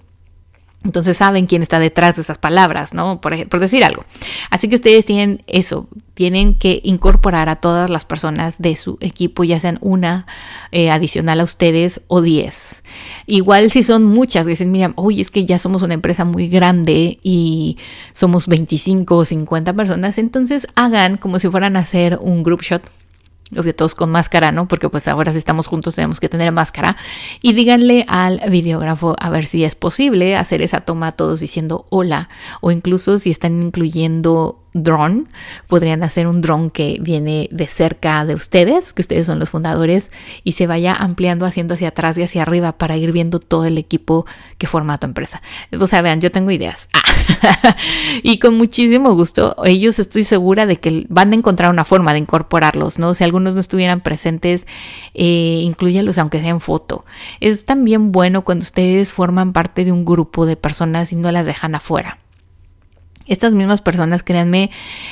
Entonces 0.84 1.18
saben 1.18 1.48
quién 1.48 1.64
está 1.64 1.80
detrás 1.80 2.16
de 2.16 2.22
esas 2.22 2.38
palabras, 2.38 2.94
¿no? 2.94 3.20
Por, 3.20 3.60
decir 3.60 3.84
algo. 3.84 4.06
Así 4.52 4.70
que 4.70 4.76
ustedes 4.76 5.04
tienen 5.06 5.44
eso, 5.48 5.90
tienen 6.14 6.56
que 6.56 6.80
incorporar 6.84 7.50
a 7.50 7.58
todas 7.58 7.90
las 7.90 8.06
personas 8.06 8.60
de 8.60 8.76
su 8.78 8.98
equipo, 9.02 9.44
ya 9.44 9.60
sean 9.60 9.80
una 9.82 10.28
eh, 10.72 10.90
adicional 10.90 11.42
a 11.42 11.44
ustedes 11.44 12.02
o 12.08 12.22
diez. 12.22 12.84
Igual 13.26 13.72
si 13.72 13.84
son 13.84 14.06
muchas, 14.06 14.46
dicen, 14.46 14.72
mira, 14.72 14.94
oye, 14.96 15.22
es 15.22 15.32
que 15.32 15.44
ya 15.44 15.60
somos 15.60 15.82
una 15.82 15.96
empresa 15.96 16.24
muy 16.24 16.48
grande 16.48 17.20
y 17.22 17.78
somos 18.14 18.48
25 18.48 19.18
o 19.18 19.26
50 19.26 19.74
personas, 19.74 20.18
entonces 20.18 20.68
hagan 20.76 21.18
como 21.18 21.40
si 21.40 21.50
fueran 21.50 21.76
a 21.76 21.80
hacer 21.80 22.18
un 22.22 22.44
group 22.44 22.62
shot 22.62 22.84
obvio 23.56 23.76
todos 23.76 23.96
con 23.96 24.12
máscara, 24.12 24.52
¿no? 24.52 24.68
Porque 24.68 24.90
pues 24.90 25.08
ahora 25.08 25.32
si 25.32 25.38
estamos 25.38 25.68
juntos 25.68 25.96
tenemos 25.96 26.20
que 26.20 26.30
tener 26.30 26.52
máscara. 26.52 26.98
Y 27.42 27.54
díganle 27.54 28.06
al 28.08 28.42
videógrafo 28.50 29.16
a 29.20 29.30
ver 29.30 29.46
si 29.46 29.64
es 29.64 29.76
posible 29.76 30.36
hacer 30.36 30.62
esa 30.62 30.82
toma 30.82 31.12
todos 31.12 31.40
diciendo 31.40 31.86
hola 31.90 32.30
o 32.62 32.72
incluso 32.72 33.20
si 33.20 33.32
están 33.32 33.62
incluyendo 33.62 34.60
dron. 34.84 35.30
Podrían 35.68 36.04
hacer 36.04 36.28
un 36.28 36.42
dron 36.42 36.70
que 36.70 36.98
viene 37.02 37.50
de 37.52 37.68
cerca 37.68 38.26
de 38.26 38.36
ustedes, 38.36 38.94
que 38.94 39.02
ustedes 39.02 39.26
son 39.26 39.40
los 39.40 39.50
fundadores, 39.50 40.12
y 40.44 40.54
se 40.54 40.68
vaya 40.68 40.94
ampliando 40.94 41.46
haciendo 41.46 41.74
hacia 41.74 41.90
atrás 41.90 42.18
y 42.18 42.24
hacia 42.24 42.42
arriba 42.42 42.78
para 42.78 42.98
ir 42.98 43.12
viendo 43.12 43.40
todo 43.40 43.66
el 43.66 43.78
equipo 43.78 44.26
que 44.58 44.68
forma 44.68 44.98
tu 44.98 45.08
empresa. 45.08 45.42
O 45.80 45.88
sea, 45.88 46.02
vean, 46.02 46.22
yo 46.22 46.32
tengo 46.32 46.52
ideas. 46.52 46.90
y 48.24 48.40
con 48.40 48.58
muchísimo 48.58 49.14
gusto, 49.14 49.56
ellos 49.66 50.00
estoy 50.00 50.24
segura 50.24 50.66
de 50.66 50.80
que 50.80 51.06
van 51.10 51.32
a 51.32 51.36
encontrar 51.36 51.70
una 51.70 51.86
forma 51.86 52.14
de 52.14 52.20
incorporarlos, 52.20 53.00
¿no? 53.00 53.14
Si 53.14 53.24
algunos 53.24 53.54
no 53.54 53.60
estuvieran 53.60 54.02
presentes, 54.02 54.68
eh, 55.14 55.62
incluyalos 55.64 56.18
aunque 56.18 56.40
sea 56.40 56.50
en 56.50 56.62
foto. 56.62 57.06
Es 57.40 57.66
también 57.66 58.12
bueno 58.12 58.44
cuando 58.44 58.64
ustedes 58.64 59.14
forman 59.14 59.54
parte 59.54 59.86
de 59.86 59.92
un 59.92 60.06
grupo 60.06 60.46
de 60.46 60.56
personas 60.56 61.12
y 61.12 61.16
no 61.16 61.32
las 61.32 61.46
dejan 61.46 61.76
afuera. 61.76 62.20
Estas 63.28 63.54
mismas 63.54 63.82
personas, 63.82 64.24
créanme, 64.24 64.72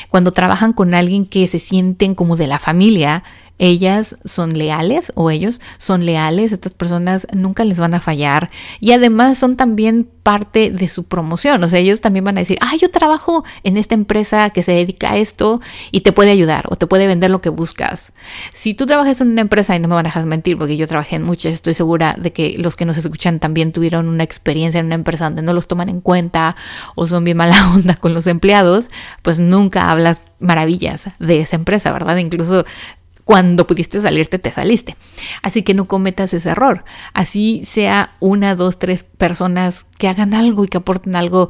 cuando 0.09 0.31
trabajan 0.31 0.73
con 0.73 0.93
alguien 0.93 1.25
que 1.25 1.47
se 1.47 1.59
sienten 1.59 2.15
como 2.15 2.37
de 2.37 2.47
la 2.47 2.59
familia, 2.59 3.23
ellas 3.57 4.17
son 4.25 4.57
leales 4.57 5.11
o 5.15 5.29
ellos 5.29 5.61
son 5.77 6.05
leales, 6.05 6.51
estas 6.51 6.73
personas 6.73 7.27
nunca 7.33 7.63
les 7.63 7.79
van 7.79 7.93
a 7.93 8.01
fallar 8.01 8.49
y 8.79 8.91
además 8.91 9.37
son 9.37 9.55
también 9.55 10.07
parte 10.23 10.71
de 10.71 10.87
su 10.87 11.03
promoción, 11.03 11.63
o 11.63 11.69
sea, 11.69 11.79
ellos 11.79 12.01
también 12.01 12.25
van 12.25 12.37
a 12.37 12.41
decir, 12.41 12.57
ah, 12.61 12.75
yo 12.81 12.89
trabajo 12.89 13.45
en 13.63 13.77
esta 13.77 13.93
empresa 13.93 14.49
que 14.49 14.63
se 14.63 14.71
dedica 14.71 15.11
a 15.11 15.17
esto 15.17 15.61
y 15.91 16.01
te 16.01 16.11
puede 16.11 16.31
ayudar 16.31 16.65
o 16.69 16.75
te 16.75 16.87
puede 16.87 17.05
vender 17.05 17.29
lo 17.29 17.41
que 17.41 17.49
buscas. 17.49 18.13
Si 18.51 18.73
tú 18.73 18.87
trabajas 18.87 19.21
en 19.21 19.29
una 19.29 19.41
empresa 19.41 19.75
y 19.75 19.79
no 19.79 19.87
me 19.87 19.93
van 19.93 20.07
a 20.07 20.09
dejar 20.09 20.25
mentir 20.25 20.57
porque 20.57 20.77
yo 20.77 20.87
trabajé 20.87 21.17
en 21.17 21.23
muchas, 21.23 21.53
estoy 21.53 21.75
segura 21.75 22.15
de 22.19 22.33
que 22.33 22.55
los 22.57 22.75
que 22.75 22.85
nos 22.85 22.97
escuchan 22.97 23.39
también 23.39 23.71
tuvieron 23.71 24.07
una 24.07 24.23
experiencia 24.23 24.79
en 24.79 24.87
una 24.87 24.95
empresa 24.95 25.25
donde 25.25 25.43
no 25.43 25.53
los 25.53 25.67
toman 25.67 25.89
en 25.89 26.01
cuenta 26.01 26.55
o 26.95 27.07
son 27.07 27.23
bien 27.23 27.37
mala 27.37 27.71
onda 27.75 27.95
con 27.95 28.13
los 28.13 28.25
empleados, 28.27 28.89
pues 29.21 29.39
nunca 29.39 29.91
hablas 29.91 30.21
maravillas 30.39 31.09
de 31.19 31.39
esa 31.39 31.55
empresa, 31.55 31.91
¿verdad? 31.91 32.17
Incluso 32.17 32.65
cuando 33.25 33.65
pudiste 33.67 33.99
salirte, 33.99 34.39
te 34.39 34.51
saliste. 34.51 34.95
Así 35.41 35.63
que 35.63 35.73
no 35.73 35.85
cometas 35.85 36.33
ese 36.33 36.51
error. 36.51 36.85
Así 37.13 37.63
sea 37.65 38.11
una, 38.19 38.55
dos, 38.55 38.79
tres 38.79 39.03
personas 39.03 39.85
que 39.97 40.07
hagan 40.07 40.33
algo 40.33 40.63
y 40.63 40.67
que 40.67 40.77
aporten 40.77 41.15
algo, 41.15 41.49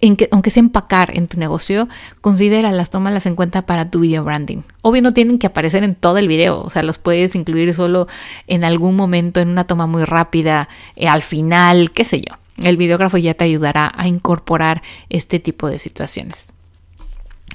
en 0.00 0.16
que, 0.16 0.28
aunque 0.32 0.50
sea 0.50 0.60
empacar 0.60 1.16
en 1.16 1.28
tu 1.28 1.38
negocio, 1.38 1.88
considéralas, 2.20 2.90
tómalas 2.90 3.24
en 3.26 3.36
cuenta 3.36 3.64
para 3.66 3.88
tu 3.88 4.00
video 4.00 4.24
branding. 4.24 4.62
Obvio 4.82 5.00
no 5.00 5.14
tienen 5.14 5.38
que 5.38 5.46
aparecer 5.46 5.84
en 5.84 5.94
todo 5.94 6.18
el 6.18 6.26
video, 6.26 6.60
o 6.60 6.70
sea, 6.70 6.82
los 6.82 6.98
puedes 6.98 7.36
incluir 7.36 7.72
solo 7.72 8.08
en 8.48 8.64
algún 8.64 8.96
momento, 8.96 9.38
en 9.38 9.48
una 9.48 9.64
toma 9.64 9.86
muy 9.86 10.04
rápida, 10.04 10.68
eh, 10.96 11.06
al 11.06 11.22
final, 11.22 11.92
qué 11.92 12.04
sé 12.04 12.20
yo. 12.20 12.36
El 12.56 12.76
videógrafo 12.76 13.16
ya 13.16 13.34
te 13.34 13.44
ayudará 13.44 13.92
a 13.96 14.08
incorporar 14.08 14.82
este 15.08 15.38
tipo 15.38 15.68
de 15.68 15.78
situaciones. 15.78 16.52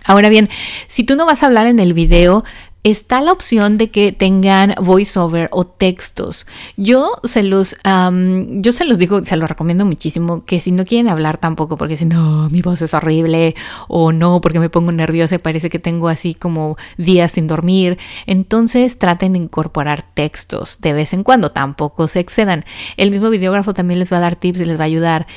Ahora 0.06 0.30
bien, 0.30 0.50
si 0.88 1.04
tú 1.04 1.18
no 1.18 1.26
vas 1.26 1.44
a 1.44 1.48
hablar 1.48 1.68
en 1.68 1.80
el 1.80 1.94
video, 1.94 2.46
está 2.92 3.20
la 3.20 3.34
opción 3.34 3.78
de 3.78 3.90
que 3.90 4.14
tengan 4.14 4.74
voiceover 4.82 5.50
o 5.52 5.66
textos. 5.66 6.48
Yo 6.78 7.12
se 7.24 7.44
los, 7.44 7.76
yo 7.84 8.74
se 8.74 8.86
los 8.86 8.98
digo, 8.98 9.26
se 9.26 9.36
los 9.36 9.50
recomiendo 9.50 9.86
muchísimo 9.86 10.46
que 10.46 10.62
si 10.62 10.72
no 10.72 10.86
quieren 10.86 11.10
hablar 11.10 11.38
tampoco 11.38 11.78
porque 11.78 11.98
si 11.98 12.06
no, 12.06 12.50
mi 12.50 12.62
voz 12.62 12.82
es 12.82 12.94
horrible 12.94 13.56
o 13.90 14.14
no, 14.14 14.40
porque 14.40 14.60
me 14.60 14.70
pongo 14.70 14.92
nerviosa 14.92 15.36
y 15.36 15.40
parece 15.40 15.70
que 15.70 15.80
tengo 15.80 16.08
así 16.08 16.34
como 16.34 16.78
días 16.98 17.34
sin 17.34 17.48
dormir, 17.48 17.98
entonces 18.26 18.98
traten 18.98 19.34
de 19.34 19.40
incorporar 19.40 20.06
textos 20.14 20.80
de 20.80 20.94
vez 20.94 21.12
en 21.12 21.24
cuando, 21.24 21.52
tampoco 21.52 22.08
se 22.08 22.22
excedan. 22.22 22.64
El 22.96 23.12
mismo 23.12 23.30
videógrafo 23.30 23.74
también 23.74 24.00
les 24.00 24.14
va 24.14 24.18
a 24.18 24.22
dar 24.22 24.38
tips 24.38 24.62
y 24.62 24.66
les 24.66 24.80
va 24.80 24.84
a 24.84 24.86
ayudar. 24.86 25.28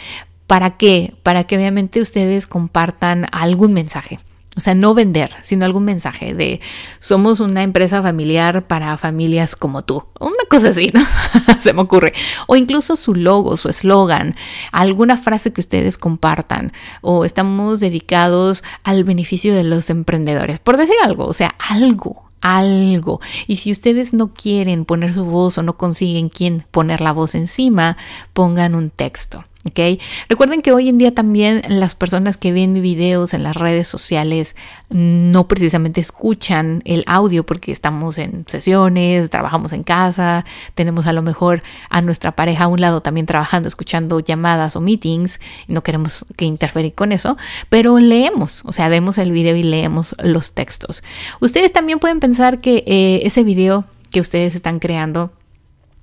¿Para 0.47 0.77
qué? 0.77 1.15
Para 1.23 1.45
que 1.45 1.57
obviamente 1.57 2.01
ustedes 2.01 2.47
compartan 2.47 3.27
algún 3.33 3.73
mensaje. 3.73 4.19
O 4.61 4.63
sea, 4.63 4.75
no 4.75 4.93
vender, 4.93 5.35
sino 5.41 5.65
algún 5.65 5.87
mensaje 5.87 6.35
de 6.35 6.61
somos 6.99 7.41
una 7.41 7.63
empresa 7.63 8.03
familiar 8.03 8.67
para 8.67 8.99
familias 8.99 9.57
como 9.57 9.85
tú. 9.85 10.05
Una 10.21 10.45
cosa 10.51 10.69
así, 10.69 10.91
¿no? 10.93 11.01
Se 11.59 11.73
me 11.73 11.81
ocurre. 11.81 12.13
O 12.47 12.57
incluso 12.57 12.97
su 12.97 13.15
logo, 13.15 13.57
su 13.57 13.71
eslogan, 13.71 14.37
alguna 14.71 15.17
frase 15.17 15.55
que 15.55 15.63
ustedes 15.63 15.97
compartan. 15.97 16.75
O 17.01 17.25
estamos 17.25 17.81
dedicados 17.81 18.63
al 18.85 19.03
beneficio 19.05 19.55
de 19.55 19.65
los 19.65 19.89
emprendedores. 19.89 20.59
Por 20.59 20.77
decir 20.77 20.97
algo, 21.03 21.25
o 21.25 21.33
sea, 21.33 21.55
algo, 21.59 22.25
algo. 22.43 23.23
Y 23.47 23.57
si 23.57 23.73
ustedes 23.73 24.13
no 24.13 24.35
quieren 24.35 24.85
poner 24.85 25.15
su 25.15 25.25
voz 25.25 25.57
o 25.57 25.63
no 25.63 25.79
consiguen 25.79 26.29
quién 26.29 26.67
poner 26.71 27.01
la 27.01 27.13
voz 27.13 27.35
encima, 27.35 27.97
pongan 28.35 28.75
un 28.75 28.91
texto. 28.91 29.43
¿Ok? 29.67 30.01
Recuerden 30.29 30.63
que 30.63 30.73
hoy 30.73 30.89
en 30.89 30.99
día 30.99 31.15
también 31.15 31.63
las 31.69 31.95
personas 31.95 32.37
que 32.37 32.53
ven 32.53 32.75
videos 32.81 33.35
en 33.35 33.43
las 33.43 33.57
redes 33.57 33.87
sociales 33.87 34.57
no 34.89 35.47
precisamente 35.49 36.01
escuchan 36.01 36.83
el 36.85 37.05
audio 37.07 37.45
porque 37.45 37.71
estamos 37.71 38.19
en 38.19 38.45
sesiones, 38.47 39.31
trabajamos 39.31 39.73
en 39.73 39.83
casa, 39.83 40.45
tenemos 40.75 41.07
a 41.07 41.13
lo 41.13 41.23
mejor 41.23 41.63
a 41.91 42.01
nuestra 42.01 42.33
pareja 42.33 42.65
a 42.65 42.69
un 42.69 42.81
lado 42.81 43.03
también 43.03 43.27
trabajando, 43.27 43.69
escuchando 43.69 44.21
llamadas 44.21 44.77
o 44.77 44.81
meetings, 44.81 45.41
y 45.69 45.73
no 45.73 45.83
queremos 45.83 46.25
que 46.37 46.47
interferir 46.47 46.95
con 46.95 47.13
eso, 47.13 47.37
pero 47.69 47.99
leemos, 47.99 48.63
o 48.65 48.73
sea, 48.73 48.89
vemos 48.89 49.19
el 49.19 49.31
video 49.31 49.57
y 49.57 49.63
leemos 49.63 50.17
los 50.23 50.53
textos. 50.53 51.03
Ustedes 51.41 51.73
también 51.73 51.99
pueden 51.99 52.21
pensar 52.21 52.61
que 52.61 52.83
eh, 52.87 53.21
ese 53.25 53.45
video 53.45 53.85
que 54.11 54.21
ustedes 54.21 54.55
están 54.55 54.81
creando 54.81 55.33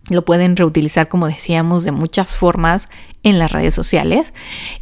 lo 0.09 0.25
pueden 0.25 0.55
reutilizar, 0.55 1.07
como 1.07 1.27
decíamos, 1.27 1.83
de 1.83 1.91
muchas 1.91 2.37
formas 2.37 2.87
en 3.23 3.39
las 3.39 3.51
redes 3.51 3.73
sociales 3.73 4.33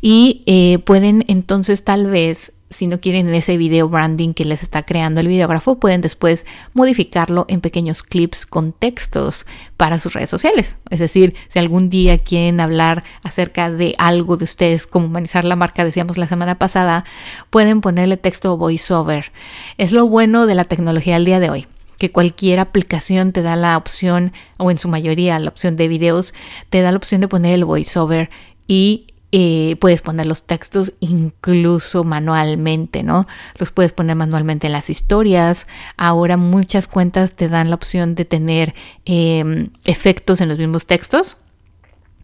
y 0.01 0.43
eh, 0.45 0.79
pueden 0.79 1.25
entonces 1.27 1.83
tal 1.83 2.07
vez 2.07 2.53
si 2.69 2.87
no 2.87 2.99
quieren 2.99 3.33
ese 3.33 3.57
video 3.57 3.87
branding 3.87 4.33
que 4.33 4.43
les 4.43 4.63
está 4.63 4.83
creando 4.83 5.21
el 5.21 5.27
videógrafo, 5.27 5.79
pueden 5.79 6.01
después 6.01 6.45
modificarlo 6.73 7.45
en 7.47 7.61
pequeños 7.61 8.03
clips 8.03 8.45
con 8.45 8.73
textos 8.73 9.45
para 9.77 9.99
sus 9.99 10.13
redes 10.13 10.29
sociales. 10.29 10.77
Es 10.89 10.99
decir, 10.99 11.35
si 11.47 11.59
algún 11.59 11.89
día 11.89 12.17
quieren 12.17 12.59
hablar 12.59 13.03
acerca 13.23 13.71
de 13.71 13.95
algo 13.97 14.35
de 14.35 14.45
ustedes, 14.45 14.87
como 14.87 15.05
humanizar 15.05 15.45
la 15.45 15.55
marca, 15.55 15.85
decíamos 15.85 16.17
la 16.17 16.27
semana 16.27 16.57
pasada, 16.57 17.05
pueden 17.49 17.81
ponerle 17.81 18.17
texto 18.17 18.57
voiceover. 18.57 19.31
Es 19.77 19.91
lo 19.91 20.07
bueno 20.07 20.45
de 20.45 20.55
la 20.55 20.65
tecnología 20.65 21.15
al 21.15 21.25
día 21.25 21.39
de 21.39 21.49
hoy 21.49 21.67
que 21.97 22.11
cualquier 22.11 22.59
aplicación 22.59 23.31
te 23.31 23.41
da 23.41 23.55
la 23.55 23.77
opción, 23.77 24.33
o 24.57 24.71
en 24.71 24.77
su 24.77 24.87
mayoría 24.87 25.39
la 25.39 25.49
opción 25.49 25.75
de 25.75 25.87
videos, 25.87 26.33
te 26.69 26.81
da 26.81 26.91
la 26.91 26.97
opción 26.97 27.21
de 27.21 27.27
poner 27.27 27.53
el 27.53 27.65
voiceover 27.65 28.29
y 28.67 29.07
eh, 29.31 29.75
puedes 29.81 30.01
poner 30.01 30.27
los 30.27 30.43
textos 30.43 30.93
incluso 31.01 32.03
manualmente, 32.03 33.03
¿no? 33.03 33.27
Los 33.57 33.71
puedes 33.71 33.91
poner 33.91 34.15
manualmente 34.15 34.67
en 34.67 34.73
las 34.73 34.89
historias. 34.89 35.67
Ahora 35.97 36.37
muchas 36.37 36.87
cuentas 36.87 37.33
te 37.33 37.49
dan 37.49 37.69
la 37.69 37.75
opción 37.75 38.15
de 38.15 38.23
tener 38.23 38.73
em, 39.03 39.69
efectos 39.83 40.39
en 40.39 40.47
los 40.47 40.57
mismos 40.57 40.85
textos 40.85 41.35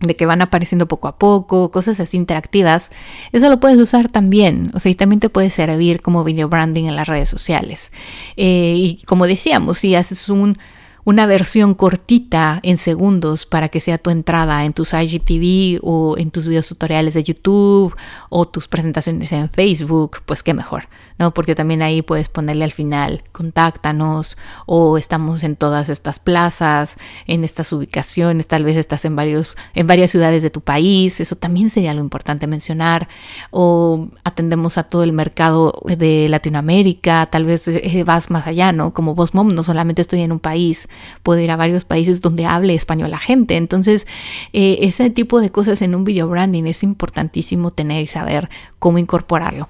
de 0.01 0.15
que 0.15 0.25
van 0.25 0.41
apareciendo 0.41 0.87
poco 0.87 1.07
a 1.07 1.17
poco, 1.17 1.71
cosas 1.71 1.99
así 1.99 2.17
interactivas, 2.17 2.91
eso 3.31 3.49
lo 3.49 3.59
puedes 3.59 3.77
usar 3.79 4.09
también, 4.09 4.71
o 4.73 4.79
sea, 4.79 4.91
y 4.91 4.95
también 4.95 5.19
te 5.19 5.29
puede 5.29 5.49
servir 5.49 6.01
como 6.01 6.23
video 6.23 6.49
branding 6.49 6.85
en 6.85 6.95
las 6.95 7.07
redes 7.07 7.29
sociales. 7.29 7.91
Eh, 8.35 8.75
y 8.77 9.03
como 9.05 9.27
decíamos, 9.27 9.79
si 9.79 9.95
haces 9.95 10.29
un, 10.29 10.57
una 11.03 11.25
versión 11.25 11.73
cortita 11.73 12.59
en 12.63 12.77
segundos 12.77 13.45
para 13.45 13.69
que 13.69 13.79
sea 13.79 13.97
tu 13.97 14.09
entrada 14.09 14.65
en 14.65 14.73
tus 14.73 14.93
IGTV 14.93 15.79
o 15.81 16.17
en 16.17 16.31
tus 16.31 16.47
videos 16.47 16.67
tutoriales 16.67 17.13
de 17.13 17.23
YouTube 17.23 17.95
o 18.29 18.47
tus 18.47 18.67
presentaciones 18.67 19.31
en 19.31 19.49
Facebook, 19.49 20.17
pues 20.25 20.43
qué 20.43 20.53
mejor. 20.53 20.87
¿No? 21.21 21.35
Porque 21.35 21.53
también 21.53 21.83
ahí 21.83 22.01
puedes 22.01 22.29
ponerle 22.29 22.63
al 22.63 22.71
final, 22.71 23.21
contáctanos 23.31 24.37
o 24.65 24.97
estamos 24.97 25.43
en 25.43 25.55
todas 25.55 25.87
estas 25.87 26.17
plazas, 26.17 26.97
en 27.27 27.43
estas 27.43 27.71
ubicaciones, 27.73 28.47
tal 28.47 28.63
vez 28.63 28.75
estás 28.75 29.05
en, 29.05 29.15
varios, 29.15 29.51
en 29.75 29.85
varias 29.85 30.09
ciudades 30.09 30.41
de 30.41 30.49
tu 30.49 30.61
país, 30.61 31.19
eso 31.19 31.35
también 31.35 31.69
sería 31.69 31.93
lo 31.93 31.99
importante 32.01 32.47
mencionar, 32.47 33.07
o 33.51 34.07
atendemos 34.23 34.79
a 34.79 34.83
todo 34.83 35.03
el 35.03 35.13
mercado 35.13 35.79
de 35.85 36.27
Latinoamérica, 36.27 37.27
tal 37.27 37.45
vez 37.45 37.67
eh, 37.67 38.03
vas 38.03 38.31
más 38.31 38.47
allá, 38.47 38.71
¿no? 38.71 38.91
Como 38.91 39.13
vos, 39.13 39.35
Mom, 39.35 39.53
no 39.53 39.63
solamente 39.63 40.01
estoy 40.01 40.21
en 40.21 40.31
un 40.31 40.39
país, 40.39 40.89
puedo 41.21 41.39
ir 41.39 41.51
a 41.51 41.55
varios 41.55 41.85
países 41.85 42.21
donde 42.21 42.47
hable 42.47 42.73
español 42.73 43.11
la 43.11 43.19
gente, 43.19 43.57
entonces 43.57 44.07
eh, 44.53 44.79
ese 44.81 45.11
tipo 45.11 45.39
de 45.39 45.51
cosas 45.51 45.83
en 45.83 45.93
un 45.93 46.03
video 46.03 46.27
branding 46.27 46.63
es 46.63 46.81
importantísimo 46.81 47.69
tener 47.69 48.01
y 48.01 48.07
saber 48.07 48.49
cómo 48.79 48.97
incorporarlo. 48.97 49.69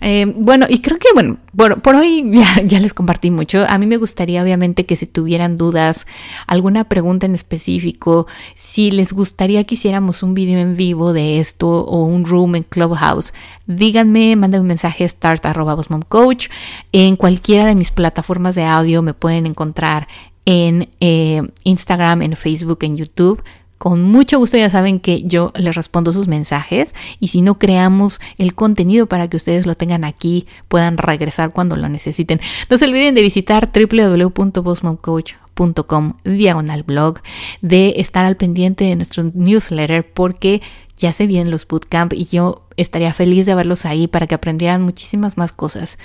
Eh, 0.00 0.32
bueno, 0.36 0.66
y 0.68 0.83
creo 0.84 0.98
que, 0.98 1.08
bueno, 1.14 1.38
por, 1.56 1.96
hoy 1.96 2.30
ya, 2.64 2.78
les 2.78 2.94
compartí 2.94 3.30
mucho. 3.30 3.64
A 3.68 3.78
mí 3.78 3.86
me 3.86 3.96
gustaría, 3.96 4.42
obviamente, 4.42 4.84
que 4.86 4.94
si 4.94 5.06
tuvieran 5.06 5.56
dudas, 5.56 6.06
alguna 6.46 6.84
pregunta 6.84 7.26
en 7.26 7.34
específico, 7.34 8.26
si 8.54 8.90
les 8.90 9.12
gustaría 9.12 9.64
que 9.64 9.74
hiciéramos 9.74 10.22
un 10.22 10.34
video 10.34 10.60
en 10.60 10.76
vivo 10.76 11.12
de 11.12 11.40
esto 11.40 11.68
o 11.68 12.04
un 12.04 12.26
room 12.26 12.54
en 12.54 12.62
Clubhouse, 12.62 13.32
díganme, 13.66 14.36
manden 14.36 14.60
un 14.60 14.66
mensaje 14.68 15.08
start.coach. 15.08 16.48
En 16.92 17.16
cualquiera 17.16 17.64
de 17.64 17.74
mis 17.74 17.90
plataformas 17.90 18.54
de 18.54 18.64
audio 18.64 19.02
me 19.02 19.14
pueden 19.14 19.46
encontrar 19.46 20.06
en 20.44 20.90
eh, 21.00 21.42
Instagram, 21.64 22.20
en 22.22 22.36
Facebook, 22.36 22.78
en 22.82 22.96
YouTube 22.96 23.42
Con 23.84 24.02
mucho 24.02 24.38
gusto 24.38 24.56
ya 24.56 24.70
saben 24.70 24.98
que 24.98 25.24
yo 25.24 25.52
les 25.56 25.74
respondo 25.74 26.14
sus 26.14 26.26
mensajes 26.26 26.94
y 27.20 27.28
si 27.28 27.42
no 27.42 27.58
creamos 27.58 28.18
el 28.38 28.54
contenido 28.54 29.08
para 29.08 29.28
que 29.28 29.36
ustedes 29.36 29.66
lo 29.66 29.76
tengan 29.76 30.04
aquí, 30.04 30.46
puedan 30.68 30.96
regresar 30.96 31.52
cuando 31.52 31.76
lo 31.76 31.90
necesiten. 31.90 32.40
No 32.70 32.78
se 32.78 32.86
olviden 32.86 33.14
de 33.14 33.20
visitar 33.20 33.70
www.bossmomcoach.com 33.70 36.14
diagonal 36.24 36.82
blog, 36.82 37.18
de 37.60 37.92
estar 37.98 38.24
al 38.24 38.38
pendiente 38.38 38.84
de 38.84 38.96
nuestro 38.96 39.30
newsletter 39.34 40.10
porque 40.14 40.62
ya 40.96 41.12
se 41.12 41.26
vienen 41.26 41.50
los 41.50 41.68
bootcamp 41.68 42.14
y 42.14 42.24
yo 42.24 42.66
estaría 42.78 43.12
feliz 43.12 43.44
de 43.44 43.54
verlos 43.54 43.84
ahí 43.84 44.08
para 44.08 44.26
que 44.26 44.34
aprendieran 44.34 44.80
muchísimas 44.80 45.36
más 45.36 45.52
cosas. 45.52 45.98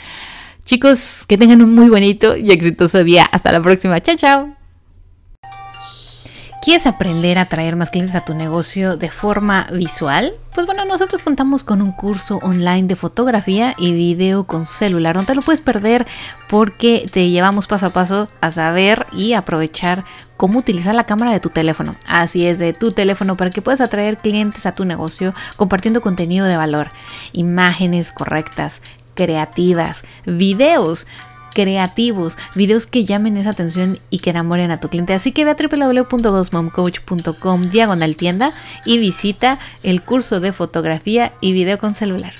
Chicos, 0.65 1.23
que 1.29 1.37
tengan 1.37 1.61
un 1.61 1.73
muy 1.73 1.87
bonito 1.87 2.35
y 2.35 2.51
exitoso 2.51 3.05
día. 3.05 3.23
Hasta 3.23 3.53
la 3.53 3.61
próxima. 3.61 4.01
Chao, 4.01 4.17
chao. 4.17 4.58
¿Quieres 6.69 6.85
aprender 6.85 7.39
a 7.39 7.49
traer 7.49 7.75
más 7.75 7.89
clientes 7.89 8.13
a 8.13 8.23
tu 8.23 8.35
negocio 8.35 8.95
de 8.95 9.09
forma 9.09 9.65
visual? 9.73 10.35
Pues 10.53 10.67
bueno, 10.67 10.85
nosotros 10.85 11.23
contamos 11.23 11.63
con 11.63 11.81
un 11.81 11.91
curso 11.91 12.37
online 12.43 12.83
de 12.83 12.95
fotografía 12.95 13.73
y 13.79 13.91
video 13.91 14.43
con 14.43 14.65
celular. 14.67 15.15
No 15.15 15.23
te 15.23 15.33
lo 15.33 15.41
puedes 15.41 15.61
perder 15.61 16.05
porque 16.47 17.09
te 17.11 17.31
llevamos 17.31 17.65
paso 17.65 17.87
a 17.87 17.89
paso 17.89 18.29
a 18.39 18.51
saber 18.51 19.07
y 19.13 19.33
aprovechar 19.33 20.05
cómo 20.37 20.59
utilizar 20.59 20.93
la 20.93 21.07
cámara 21.07 21.31
de 21.31 21.39
tu 21.39 21.49
teléfono. 21.49 21.95
Así 22.07 22.45
es, 22.45 22.59
de 22.59 22.73
tu 22.73 22.91
teléfono 22.91 23.35
para 23.35 23.49
que 23.49 23.63
puedas 23.63 23.81
atraer 23.81 24.19
clientes 24.19 24.67
a 24.67 24.75
tu 24.75 24.85
negocio 24.85 25.33
compartiendo 25.55 26.01
contenido 26.01 26.45
de 26.45 26.55
valor, 26.55 26.91
imágenes 27.33 28.11
correctas, 28.11 28.83
creativas, 29.15 30.05
videos 30.25 31.07
creativos, 31.53 32.37
videos 32.55 32.87
que 32.87 33.05
llamen 33.05 33.37
esa 33.37 33.51
atención 33.51 33.99
y 34.09 34.19
que 34.19 34.29
enamoren 34.29 34.71
a 34.71 34.79
tu 34.79 34.87
cliente. 34.89 35.13
Así 35.13 35.31
que 35.31 35.45
ve 35.45 35.51
a 35.51 35.55
www.ghostmomcoach.com 35.55 37.69
diagonal 37.69 38.15
tienda 38.15 38.51
y 38.85 38.97
visita 38.97 39.59
el 39.83 40.01
curso 40.01 40.39
de 40.39 40.53
fotografía 40.53 41.33
y 41.41 41.51
video 41.53 41.77
con 41.79 41.93
celular. 41.93 42.33